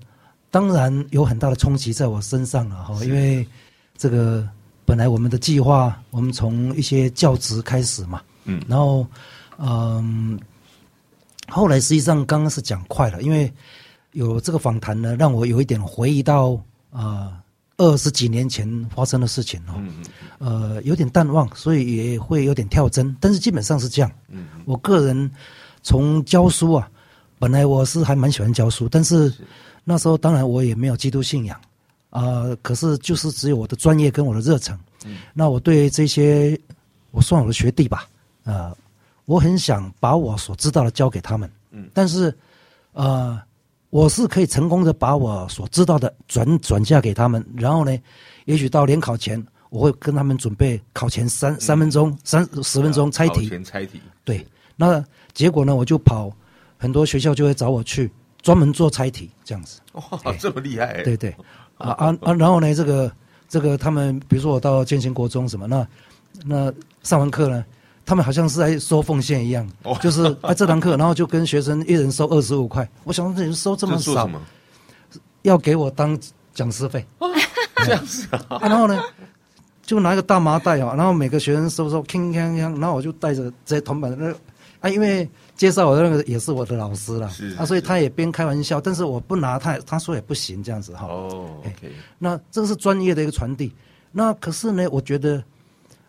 [0.51, 3.47] 当然有很大的冲击在我身上了哈，因为
[3.97, 4.49] 这个
[4.85, 9.07] 本来我们的计划，我们从一些教职开始嘛，嗯，然后
[9.59, 10.37] 嗯。
[10.37, 10.48] 呃
[11.49, 13.53] 后来实际上刚刚是讲快了，因为
[14.13, 17.43] 有这个访谈呢，让我有一点回忆到啊
[17.77, 19.75] 二十几年前发生的事情哦，
[20.39, 24.11] 呃有点淡忘，所以也会有点跳针，但是基本上是这样。
[24.65, 25.31] 我个人
[25.83, 26.91] 从教书啊，
[27.39, 29.33] 本来我是还蛮喜欢教书，但是
[29.85, 31.59] 那时候当然我也没有基督信仰
[32.11, 34.79] 啊，可是就是只有我的专业跟我的热忱。
[35.33, 36.59] 那我对这些
[37.11, 38.07] 我算我的学弟吧，
[38.45, 38.77] 啊。
[39.29, 42.35] 我很想把我所知道的教给他们，嗯，但是，
[42.95, 43.39] 呃，
[43.91, 47.95] 我是可以成功的把我所知道的转转嫁给他们，然后呢，
[48.47, 55.05] 也许到联考前，我会跟他们准备考前三、嗯、三分钟、三十分钟猜题，考前猜题，对，那
[55.35, 56.33] 结果呢，我就跑
[56.79, 58.11] 很多学校就会找我去
[58.41, 60.03] 专门做猜题这样子，哇，
[60.41, 61.29] 这么厉害，对对，
[61.77, 63.13] 啊啊啊，然后呢，这个
[63.47, 65.87] 这个他们比如说我到建新国中什么，那
[66.47, 66.73] 那
[67.03, 67.63] 上完课呢，
[68.09, 74.27] 他们好像是在收奉献一样，哦、就是啊这堂课，然后就跟学生一人收二十五块，我想这人收这么少，
[75.43, 76.19] 要给我当
[76.55, 77.29] 讲师费，哦、
[77.85, 78.99] 这样子啊，啊，然后呢
[79.83, 84.33] 就拿一个大麻袋啊，然后每个学生收收，铿锵锵，然后我就带着这些铜板那
[84.81, 85.29] 啊因为。
[85.59, 91.05] 介绍我的那个也是我的老师了，是啊，所以他也边开玩笑，但是我不拿他，他说也不行这样子哈。
[91.05, 93.73] 哦，OK，那这个是专业的一个传递。
[94.13, 95.43] 那可是呢，我觉得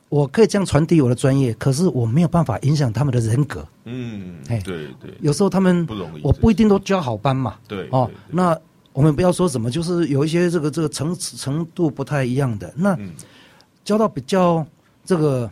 [0.09, 3.65] 我可以这样传递我的专业，可是我没有办法影响他们的人格。
[3.85, 7.55] 嗯，哎，对对，有时候他们不容易，我不一定都教好班嘛。
[7.67, 8.57] 对哦，那
[8.91, 12.97] 我们不要说什么，就是有一些这个这个层次程度不太一样的，那
[13.83, 14.65] 教到比较
[15.05, 15.49] 这个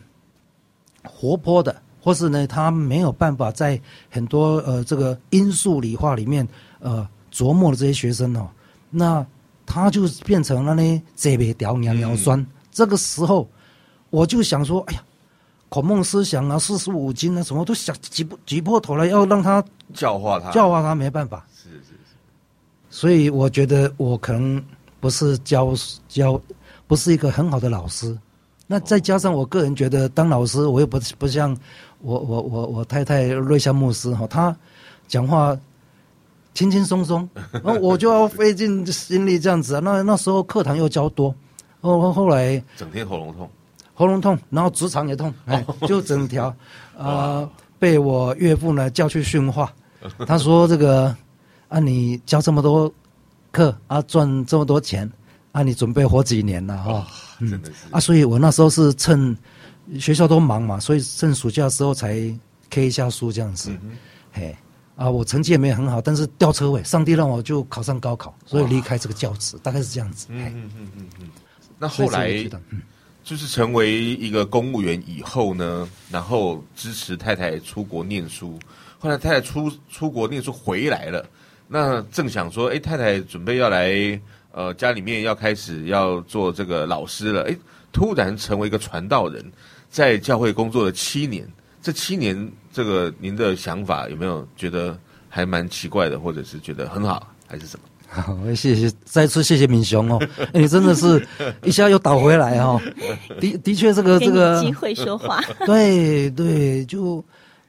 [1.03, 1.75] 活泼的。
[1.99, 3.77] 或是呢，他没有办法在
[4.09, 6.47] 很多呃这个因数理化里面
[6.79, 8.47] 呃琢磨的这些学生哦，
[8.89, 9.25] 那
[9.65, 12.39] 他就变成了呢这边掉尿尿酸。
[12.39, 13.45] 嗯、这个时候，
[14.09, 15.03] 我就想说，哎呀，
[15.69, 21.45] 孔孟思想啊，四书五经啊，什么都想挤不挤破头了，要让他教化他，教化他没办法。
[21.55, 21.93] 是是是。
[22.89, 24.63] 所以我觉得我可能
[24.99, 25.73] 不是教
[26.07, 26.41] 教，
[26.87, 28.17] 不是一个很好的老师。
[28.65, 31.55] 那再加上我个人觉得当老师，我又不不像。
[31.99, 34.55] 我我我我太太瑞香牧师哈，她
[35.07, 35.57] 讲话
[36.53, 39.81] 轻轻松松，然后我就要费尽心力这样子啊。
[39.83, 41.33] 那那时候课堂又教多，
[41.81, 43.49] 后后来整天喉咙痛，
[43.97, 46.55] 喉咙痛，然后直肠也痛，哎，就整条
[46.95, 49.73] 啊被我岳父呢叫去训话。
[50.27, 51.15] 他说：“这个
[51.67, 52.93] 啊，你教这么多
[53.51, 55.11] 课啊，赚这么多钱
[55.51, 57.07] 啊，你准备活几年了哈？”
[57.41, 59.35] 真的是啊，所以我那时候是趁。
[60.01, 62.13] 学校都忙嘛，所以趁暑假的时候才
[62.69, 63.69] K 一下书这样子。
[63.81, 63.95] 嗯、
[64.33, 64.53] 嘿，
[64.97, 70.27] 啊，我成绩也没有很好，但是吊车尾，上帝让我就考上高考，所以离开这个教职，大概是这样子。
[70.29, 71.29] 嗯嗯嗯嗯嗯。
[71.79, 72.27] 那后来
[73.27, 78.57] 就是成为一个公务员以后呢，然后支持太太出国念书。
[78.97, 81.25] 后来太太出出国念书回来了，
[81.67, 84.17] 那正想说，哎，太太准备要来
[84.53, 87.57] 呃家里面要开始要做这个老师了，哎，
[87.91, 89.43] 突然成为一个传道人。
[89.89, 91.45] 在教会工作了七年，
[91.81, 94.97] 这七年，这个您的想法有没有觉得
[95.27, 97.86] 还蛮奇怪的，或者是觉得很好，还是什么？
[98.07, 100.19] 好，谢谢，再次谢谢敏雄哦，
[100.53, 101.25] 你 真的是
[101.63, 102.81] 一下又倒回来哦。
[103.39, 107.23] 的的确，这个这个机会说话， 对对，就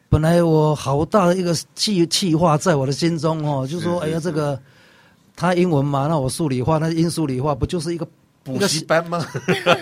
[0.09, 4.59] 本来我好大的一个气气话在我的心中哦，就说哎呀，这个
[5.37, 8.07] 他英文嘛，那我数理化，那英数理化不就是一个。
[8.45, 9.23] 补习班吗？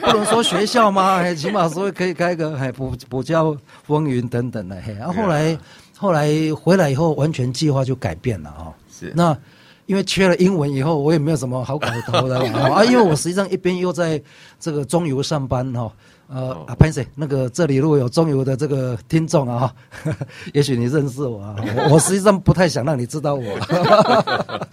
[0.00, 1.18] 不能说学校吗？
[1.18, 4.92] 还起码说可以开个还补补教风云等等的嘿。
[4.94, 5.56] 然后后来
[5.96, 8.74] 后来回来以后，完全计划就改变了哈。
[8.90, 9.38] 是那
[9.86, 12.84] 因为缺了英文以后，我也没有什么好搞头的 啊。
[12.84, 14.22] 因为我实际上一边又在
[14.60, 15.90] 这个中油上班哈。
[16.28, 19.72] 呃啊，潘 Sir，那个这里如果有中油的这个听众啊，
[20.52, 21.54] 也许你认识我啊。
[21.88, 23.42] 我实际上不太想让你知道我。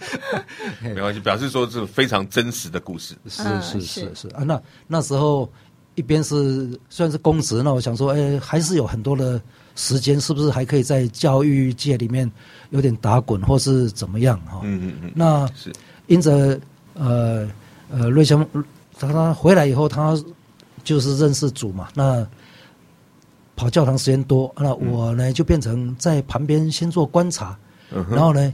[0.82, 3.14] 没关系，表示说是非常真实的故事。
[3.28, 5.48] 是是是是啊，那那时候
[5.94, 9.40] 一边是虽然是公职，那我想说，哎，还是有很多的
[9.74, 12.30] 时间，是不是还可以在教育界里面
[12.70, 14.60] 有点打滚，或是怎么样哈？
[14.62, 15.12] 嗯嗯嗯。
[15.14, 15.72] 那是
[16.06, 16.58] 因着
[16.94, 17.48] 呃
[17.90, 18.46] 呃瑞香
[18.98, 20.16] 他他回来以后他。
[20.82, 22.26] 就是认识主嘛，那
[23.56, 27.58] 跑教堂时间多，那我呢就变成在旁边先做观察，
[27.90, 28.52] 嗯、然后呢，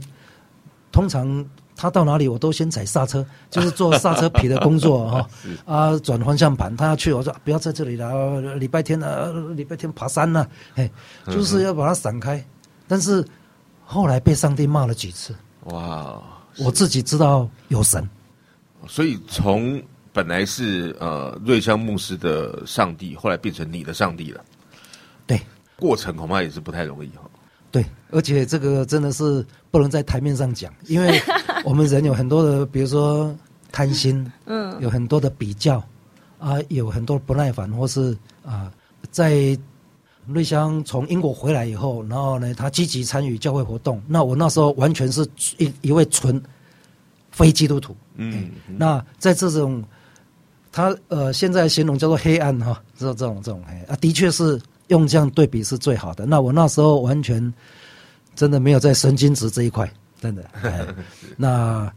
[0.93, 1.45] 通常
[1.81, 5.27] 他到哪里我都先踩刹车， 就是做刹车皮的工作哈。
[5.41, 8.39] 是啊，转方向盘，他要去，我说不要在这里了。
[8.57, 10.87] 礼拜天呢，礼拜天爬山呢，哎，
[11.25, 12.37] 就是要把它闪开。
[12.37, 12.45] 嗯、
[12.87, 13.25] 但是
[13.83, 16.21] 后来被上帝骂了几次，哇，
[16.59, 18.07] 我自己知道有神，
[18.87, 19.81] 所以从。
[20.13, 24.43] 本来是呃瑞香牧师的上帝，后来变成你的上帝了。
[25.25, 25.39] 对，
[25.77, 27.21] 过程恐怕也是不太容易哈。
[27.71, 31.21] 对，而且这个真的是不能在台面上讲，因为
[31.63, 33.33] 我们人有很多的，比如说
[33.71, 35.81] 贪心，嗯，有很多的比较
[36.37, 38.15] 啊，有很多不耐烦，或是
[38.45, 38.71] 啊，
[39.09, 39.57] 在
[40.27, 44.01] 瑞香从英国回来以后，然后呢，他积极参与教会活动。
[44.07, 45.25] 那我那时候完全是
[45.57, 46.41] 一一位纯
[47.31, 49.83] 非基督徒，嗯，嗯，那在这种。
[50.73, 54.57] 他呃，现在形容叫做黑暗哈，这种这种这种黑啊，的确是
[54.91, 56.25] 用这样对比是最好的。
[56.25, 57.41] 那我那时候完全
[58.35, 60.45] 真的没有在神经质这一块，真的。
[61.35, 61.91] 那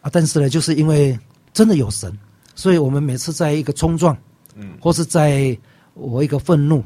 [0.00, 1.18] 啊，但是呢，就是因为
[1.52, 2.12] 真的有神，
[2.54, 4.16] 所以我们每次在一个冲撞，
[4.54, 5.56] 嗯，或是在
[5.94, 6.82] 我一个愤怒，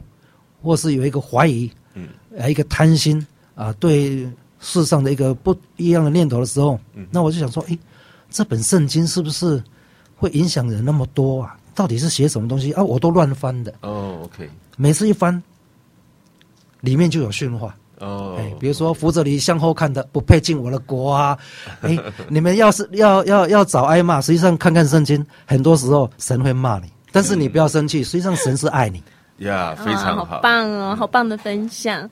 [0.63, 2.09] 或是有一个怀疑，嗯，
[2.49, 4.29] 一个贪心啊，对
[4.61, 7.79] 世上的一个不一样的念头的时候，嗯，那我就想说，诶，
[8.31, 9.63] 这本圣经是不是？
[10.21, 11.57] 会影响人那么多啊？
[11.79, 12.83] 到底是写什么东西啊？
[12.83, 13.73] 我都乱翻的。
[13.83, 15.41] 哦，OK，每次一翻，
[16.81, 17.73] 里面就有训话。
[18.01, 21.39] 哦，哎，比如说扶着你向后看的不配进我的国啊！
[21.83, 21.97] 哎，
[22.29, 29.01] 你们要是要要要找挨骂，实际上看看圣经，很多时候神会骂你，但是你不要生气，实际上神是爱你。
[29.37, 32.11] 呀，非常好，好棒哦，好棒的分享。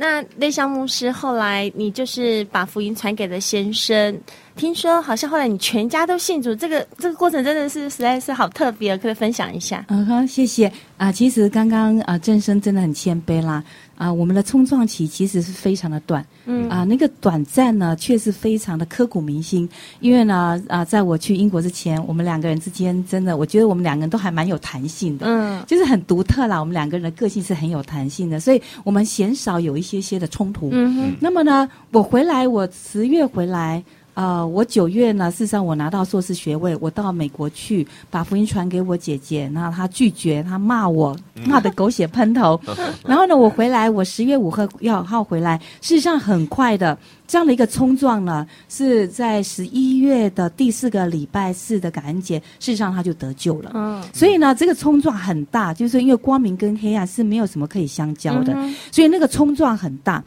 [0.00, 4.16] 那内孝牧师后来，你就是把福音传给了先生。
[4.54, 9.84] 听说好像后来你全家都信主，这个这个过程真的是实在是好特别，可以分享一下？
[9.88, 13.62] 嗯哼，谢谢啊、其实刚刚啊，郑生真的很谦卑啦
[13.98, 14.14] 啊、呃。
[14.14, 19.68] 我们的冲撞期其实是非常的短，嗯啊、呃，那个短暂呢，却是非常的刻骨铭心。
[20.00, 26.58] 因为呢啊、呃，在我去英国之前，我们两个人之间真的，我觉得我们两个人都还蛮有弹性的，嗯，就是很独特啦。
[26.58, 30.70] 我们两个人的个性是很有弹性的，所以我们鲜少有一些些的冲突。
[30.72, 31.16] 嗯哼。
[31.20, 33.84] 那么呢，我回来，我十月回来。
[34.18, 41.16] 呃，我九月呢，事实上我拿到硕士学位，我到美国去把福音传给我姐姐，然后她拒绝，她骂我，
[41.46, 42.60] 骂得狗血喷头。
[43.06, 46.98] 然后呢，我回来，我十月五号要号回来，事实上很快的
[47.28, 53.70] 这样的一个冲撞呢，是在十一月的第四个礼拜四的感恩节，事实上他就得救了。
[53.74, 58.52] 嗯，所以呢，这个冲撞很大，就是因为光明跟黑暗是没有什么可以相交的，
[58.90, 60.24] 所以那个冲撞很大。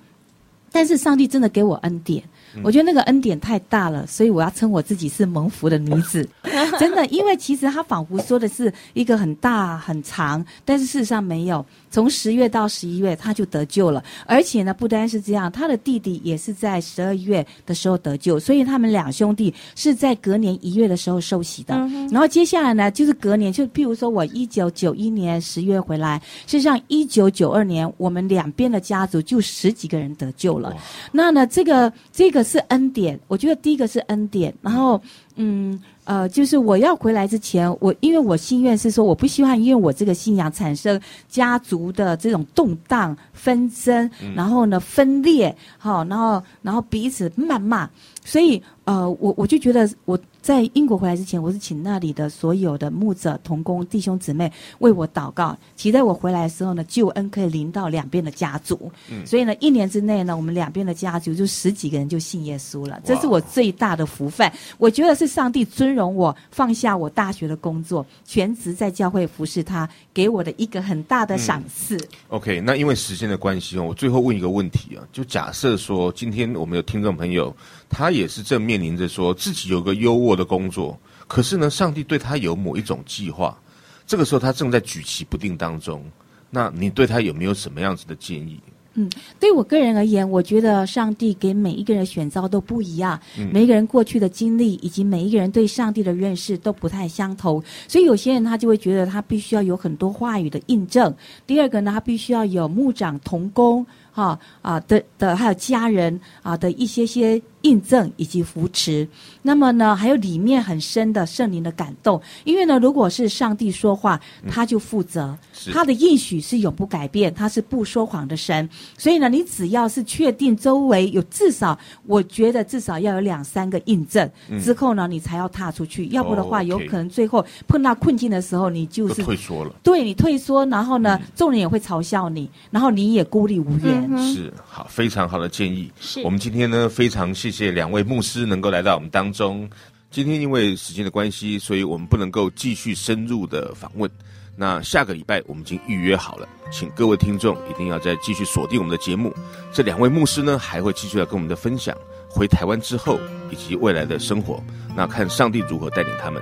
[0.71, 2.23] 但是上帝真的给我恩典。
[2.63, 6.27] 我觉得那个恩典太大了，所以我要称我自己是蒙福的女子，
[6.79, 11.65] 真的，因为其实他仿佛说的是一个很大很长，但是事实上没有。
[11.91, 21.75] 从十月到十一月，他就得救了，而且呢，不单是这样，他的弟弟也是在十二月的时候得救，所以他们两兄弟是在隔年一月的时候受洗的。
[21.75, 30.73] 嗯、然后接下来呢，就是隔年，就譬如说我一九九一年十月回来，实际上一九九二年，我们两边的家族就十几个人得救了。
[31.11, 35.01] 那呢，这个这个是恩典，我觉得第一个是恩典，然后
[35.35, 35.77] 嗯。
[36.03, 40.99] 呃，就是我要回来之前，我因为我心愿是说，我不希望因为我这个信仰产生
[41.29, 47.89] 家族的这种动荡、纷争，然后呢分裂，好，然后然后彼此谩骂，
[48.25, 50.19] 所以呃，我我就觉得我。
[50.41, 55.55] 在英国回来之前，我是请那里的所有的牧者、同工、弟兄姊妹为我祷告。
[55.75, 58.91] 期待我回来的时候呢，救恩可以临到两边的家族。
[59.11, 62.99] 嗯，所以呢，一年之内呢，我们两边的家族就十几个人就信耶稣了。
[63.05, 64.51] 这是我最大的福分。
[64.79, 71.97] 我觉得是上帝尊荣我，放下我大学的工作，全职在教会服侍他，给我的一个很大的赏赐。
[71.97, 72.07] 嗯。
[72.29, 77.55] OK，那因为时间的关系哦，我最后问一个问题啊，就假设说今天我们有听众朋友。
[77.93, 80.97] 他也是正面临着说自己有个优渥的工作，
[81.27, 83.57] 可是呢，上帝对他有某一种计划，
[84.05, 86.03] 这个时候他正在举棋不定当中。
[86.49, 88.59] 那你对他有没有什么样子的建议？
[88.93, 89.09] 嗯，
[89.39, 93.17] 对我个人而言，我觉得上帝给每一个人选召都不一样，
[93.49, 101.15] 每一个人过去的经历以及每一个人对上帝的认识都不太相同，所以有些人他就会觉得他必须要有很多话语的印证。
[101.47, 103.85] 第二个呢，他必须要有牧长同工。
[104.13, 109.07] 哈啊的的，还有家人啊的一些些印证以及扶持。
[109.41, 112.21] 那么呢，还有里面很深的圣灵的感动。
[112.43, 115.37] 因为呢，如果是上帝说话，他就负责，
[115.67, 118.69] 嗯、他的应许是永不改变，他是不说谎的神。
[118.97, 126.07] 所以呢，你只要是确定周围有至少，我觉得至少要有两三个印证、嗯、之后呢，你才要踏出去。
[126.11, 129.75] 要不的话，哦 okay、有可能最后碰到困境的时候，你就是退缩了。
[129.81, 134.07] 对，你退缩，然后呢，众、嗯、人也会嘲笑你，然后你也孤立无援。
[134.09, 135.91] 嗯、是好，非常好的建议。
[135.99, 139.69] 是我们今天呢，非常谢谢两位牧师能够来到我们当中。
[140.09, 144.09] 今天因为时间的关系，所以我们不能够继续深入的访问。
[144.55, 149.33] 那下个礼拜我们已经预约好了，请各位听众一定要再继续锁定我们的节目。
[149.71, 151.95] 这两位牧师呢，还会继续来跟我们的分享
[152.29, 154.61] 回台湾之后以及未来的生活。
[154.95, 156.41] 那看上帝如何带领他们。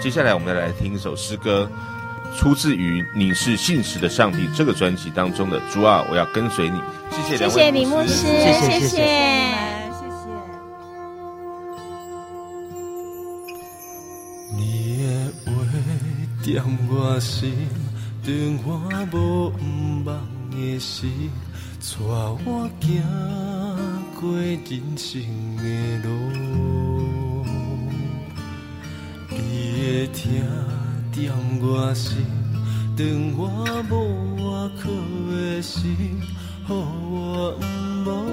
[0.00, 1.68] 接下来我们再来听一首诗歌。
[2.36, 6.78] 出自于《你是信实的上帝》这个专辑当中的“主啊，我要跟随你”。
[7.10, 8.80] 谢谢两位，谢谢李牧师，谢谢谢谢。
[8.80, 9.67] 谢谢
[16.50, 17.52] 点我心，
[18.24, 18.34] 断
[18.64, 18.80] 我
[19.12, 20.18] 无毋望
[20.50, 21.30] 的心，
[21.78, 23.02] 带我行
[24.18, 25.20] 过人生
[25.58, 25.62] 的
[26.08, 26.08] 路。
[29.28, 29.36] 你
[29.76, 30.42] 的听。
[31.12, 31.30] 点
[31.60, 32.16] 我心，
[32.96, 33.50] 断我
[33.90, 33.92] 无
[34.36, 34.88] 外靠
[35.30, 37.52] 的心，予我
[38.04, 38.24] 不忘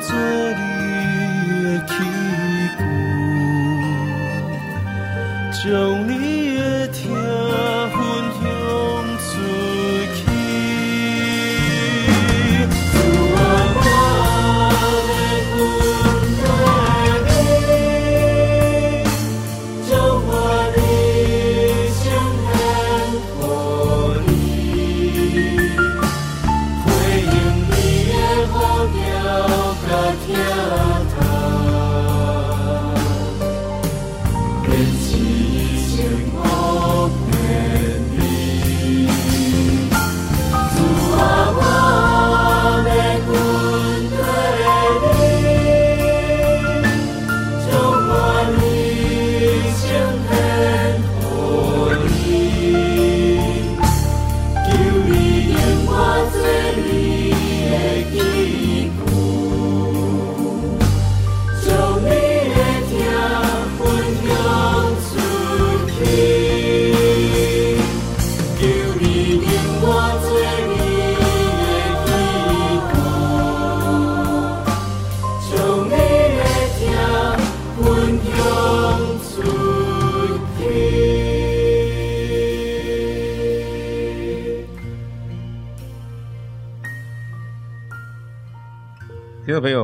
[0.00, 0.60] 做你
[1.64, 1.92] 的器
[5.62, 5.72] 具，将
[6.08, 6.12] 你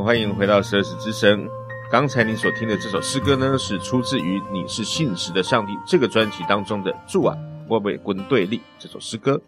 [0.04, 1.48] 欢迎回到十二时之声。
[1.90, 7.34] 刚才您所听的这首诗歌呢，是出自于《你是信实的上帝》这个专辑当中的《祝啊，
[7.70, 9.40] 我要跟对立》这首诗歌。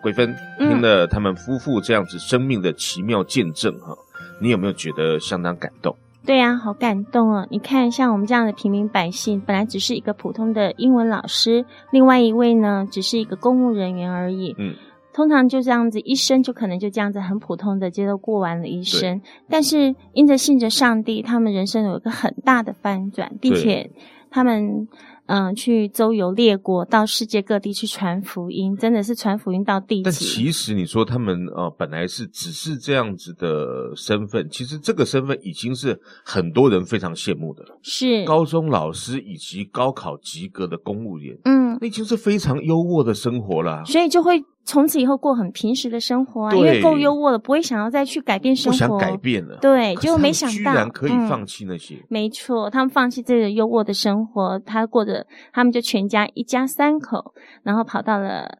[0.00, 5.96] 桂芬听了他们夫妇这样子生命的奇妙见证哈、嗯，你有没有觉得相当感动？
[6.24, 7.48] 对呀、啊，好感动哦！
[7.50, 14.54] 你看，像我们这样的平民百姓，本来只是一个普通的英文老师，另外一位呢，只是一个公务人员而已。
[14.56, 14.76] 嗯。
[15.16, 19.18] 通常就这样子，一生就可能就这样子很普通的，接着过完了一生。
[19.48, 23.90] 但是因着信着上帝，他们人生有一个很大的翻转，并且
[24.30, 24.86] 他们
[25.24, 30.02] 嗯、呃、去周游列国，到世界各地去传福音，真的是传福音到地极。
[30.02, 37.78] 但其实你说他们呃本来是只是这样子的身份，其实这个身份已经是很多人非常羡慕的了。
[37.80, 43.82] 是高中老师以及高考及格的公务员，嗯，那已经是非常优渥的生活了。
[43.86, 44.44] 所以就会。
[44.66, 49.56] 从此以后过很平时的生活啊，因为够优渥了，不会想要再去改变生活，不想改变了。
[49.62, 51.94] 对，就没想到居然可以放弃那些。
[51.94, 58.58] 嗯、没错，他们放弃这个优渥的生活，他过着，他们就全家一家三口，然后跑到了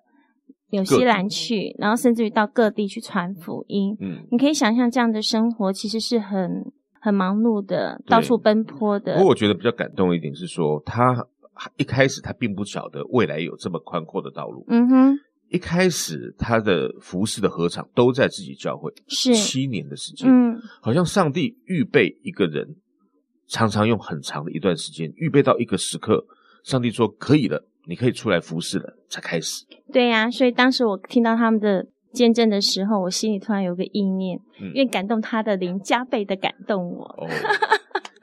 [0.71, 3.97] 纽西兰去，然后甚至于到各地去传福音。
[4.01, 9.15] 嗯，你可以想象这样的生活其实是很很忙碌的，到处奔波的。
[9.15, 11.27] 不过我觉得比较感动一点是说，他
[11.77, 14.65] 一开始他并不晓得未来有这么宽阔的道路。
[14.69, 15.19] 嗯哼。
[15.49, 22.77] 一开始他的服侍的合场都在自己教会，是七年的时间，嗯，好像上帝预备一个人，
[23.47, 26.27] 常常用很长的一段时间预备到一个时刻，
[26.65, 29.65] 上帝说可以了，你可以出来服侍了，才开始。
[29.93, 34.41] 对呀、啊，所以当时我听到他们的见证的时候，我心里突然有个意念，
[34.75, 37.05] 因为、感动他的灵加倍的感动我。
[37.05, 37.29] 哦，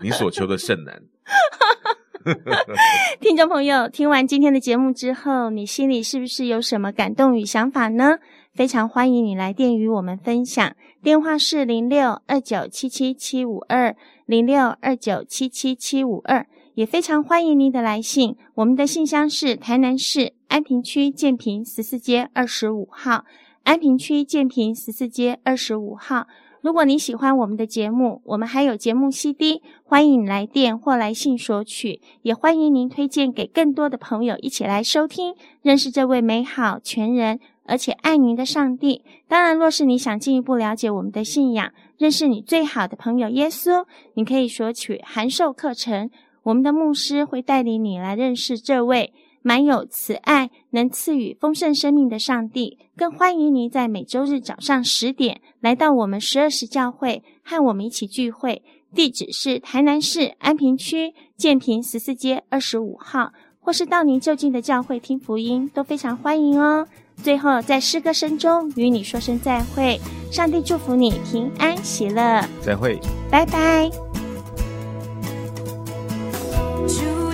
[0.01, 1.01] 你所求的甚难。
[3.19, 8.17] 听众朋友，听完今天的节目之后，你心里是不是有什么感动与想法呢？
[8.53, 13.95] 非常欢迎你来电与我们分享，电话是零六二九七七七五二
[14.25, 16.45] 零六二九七七七五二，
[16.75, 23.25] 也非常欢迎您的来信，我们的信箱是台南市安平区建平十四街二十五号，
[23.63, 26.27] 安平区建平十四街二十五号。
[26.63, 39.03] 如果你喜欢我们的节目，我们还有节目 CD，欢迎来电或来信索取，也欢迎您推荐给更多的朋友一起来收听，认识这位美好、全人而且爱您的上帝。
[39.27, 46.09] 当然，若是你想进一步了解我们的信仰，认识你最好的朋友耶稣，你可以索取函授课程，
[46.43, 49.11] 我们的牧师会带领你来认识这位。
[49.43, 58.63] 满有慈爱，能赐予丰盛生命的上帝，更欢迎您在每周日早上十点来到我们十二时教会，和我们一起聚会。
[58.95, 66.87] 地址是台南市安平区建平十四街二十五号，或是到您就近的教会听福音，都非常欢迎哦。
[67.17, 69.99] 最后，在诗歌声中与你说声再会，
[70.31, 73.89] 上帝祝福你平安喜乐，再会，拜拜。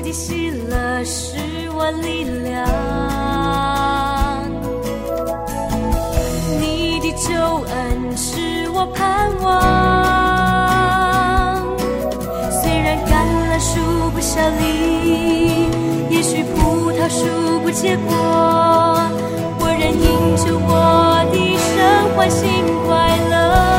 [0.10, 1.38] 主的喜乐是
[1.76, 2.66] 我力量，
[6.60, 7.30] 你的救
[7.68, 9.48] 恩是我盼望。
[12.50, 15.68] 虽然橄榄树不效力，
[16.10, 18.16] 也许葡萄树不结果，
[19.60, 21.86] 我仍因着我的神
[22.18, 22.90] 欢欣快
[23.30, 23.79] 乐。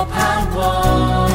[0.00, 1.29] 我盼望，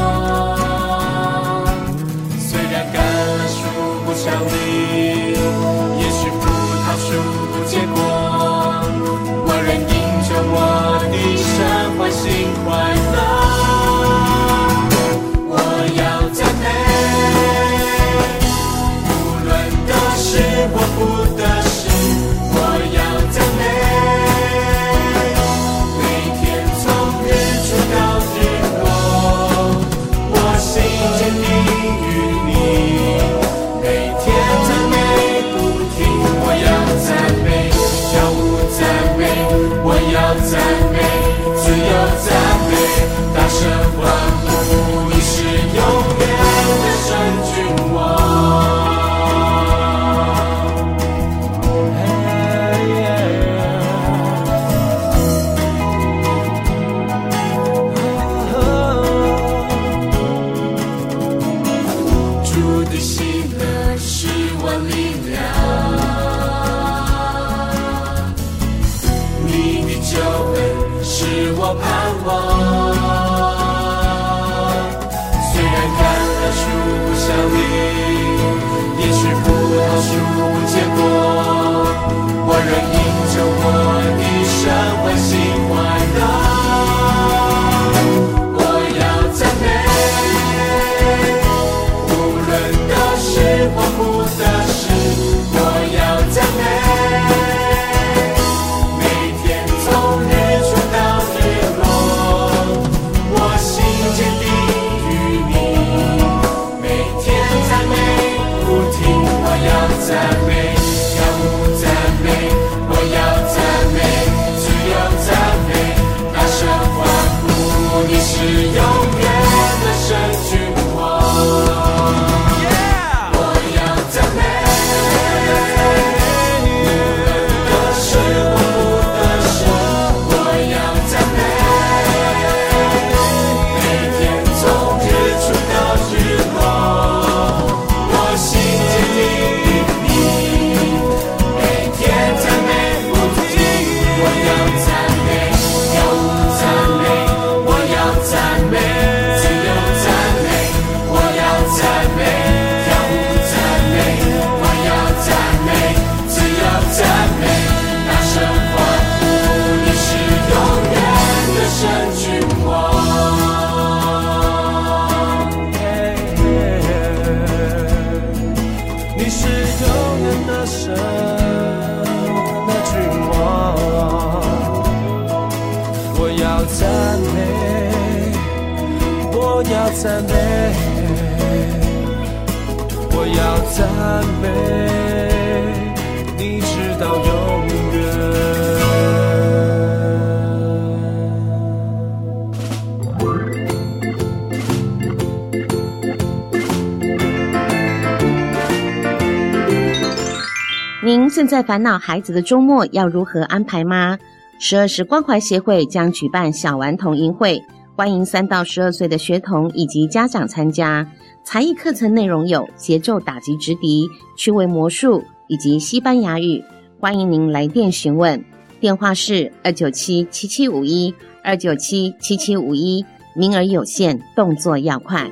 [201.66, 204.18] 烦恼孩子的周末要如何安排吗？
[204.60, 207.62] 十二时关怀协会将举办小顽童营会，
[207.96, 211.06] 欢迎三到十二岁的学童以及家长参加。
[211.44, 214.08] 才艺课程内容有节奏打击直笛、
[214.38, 216.64] 趣味魔术以及西班牙语。
[217.00, 218.44] 欢迎您来电询问，
[218.80, 221.14] 电话是二九七七七五一
[221.44, 223.06] 二九七七七五一，
[223.36, 225.30] 名额有限，动作要快。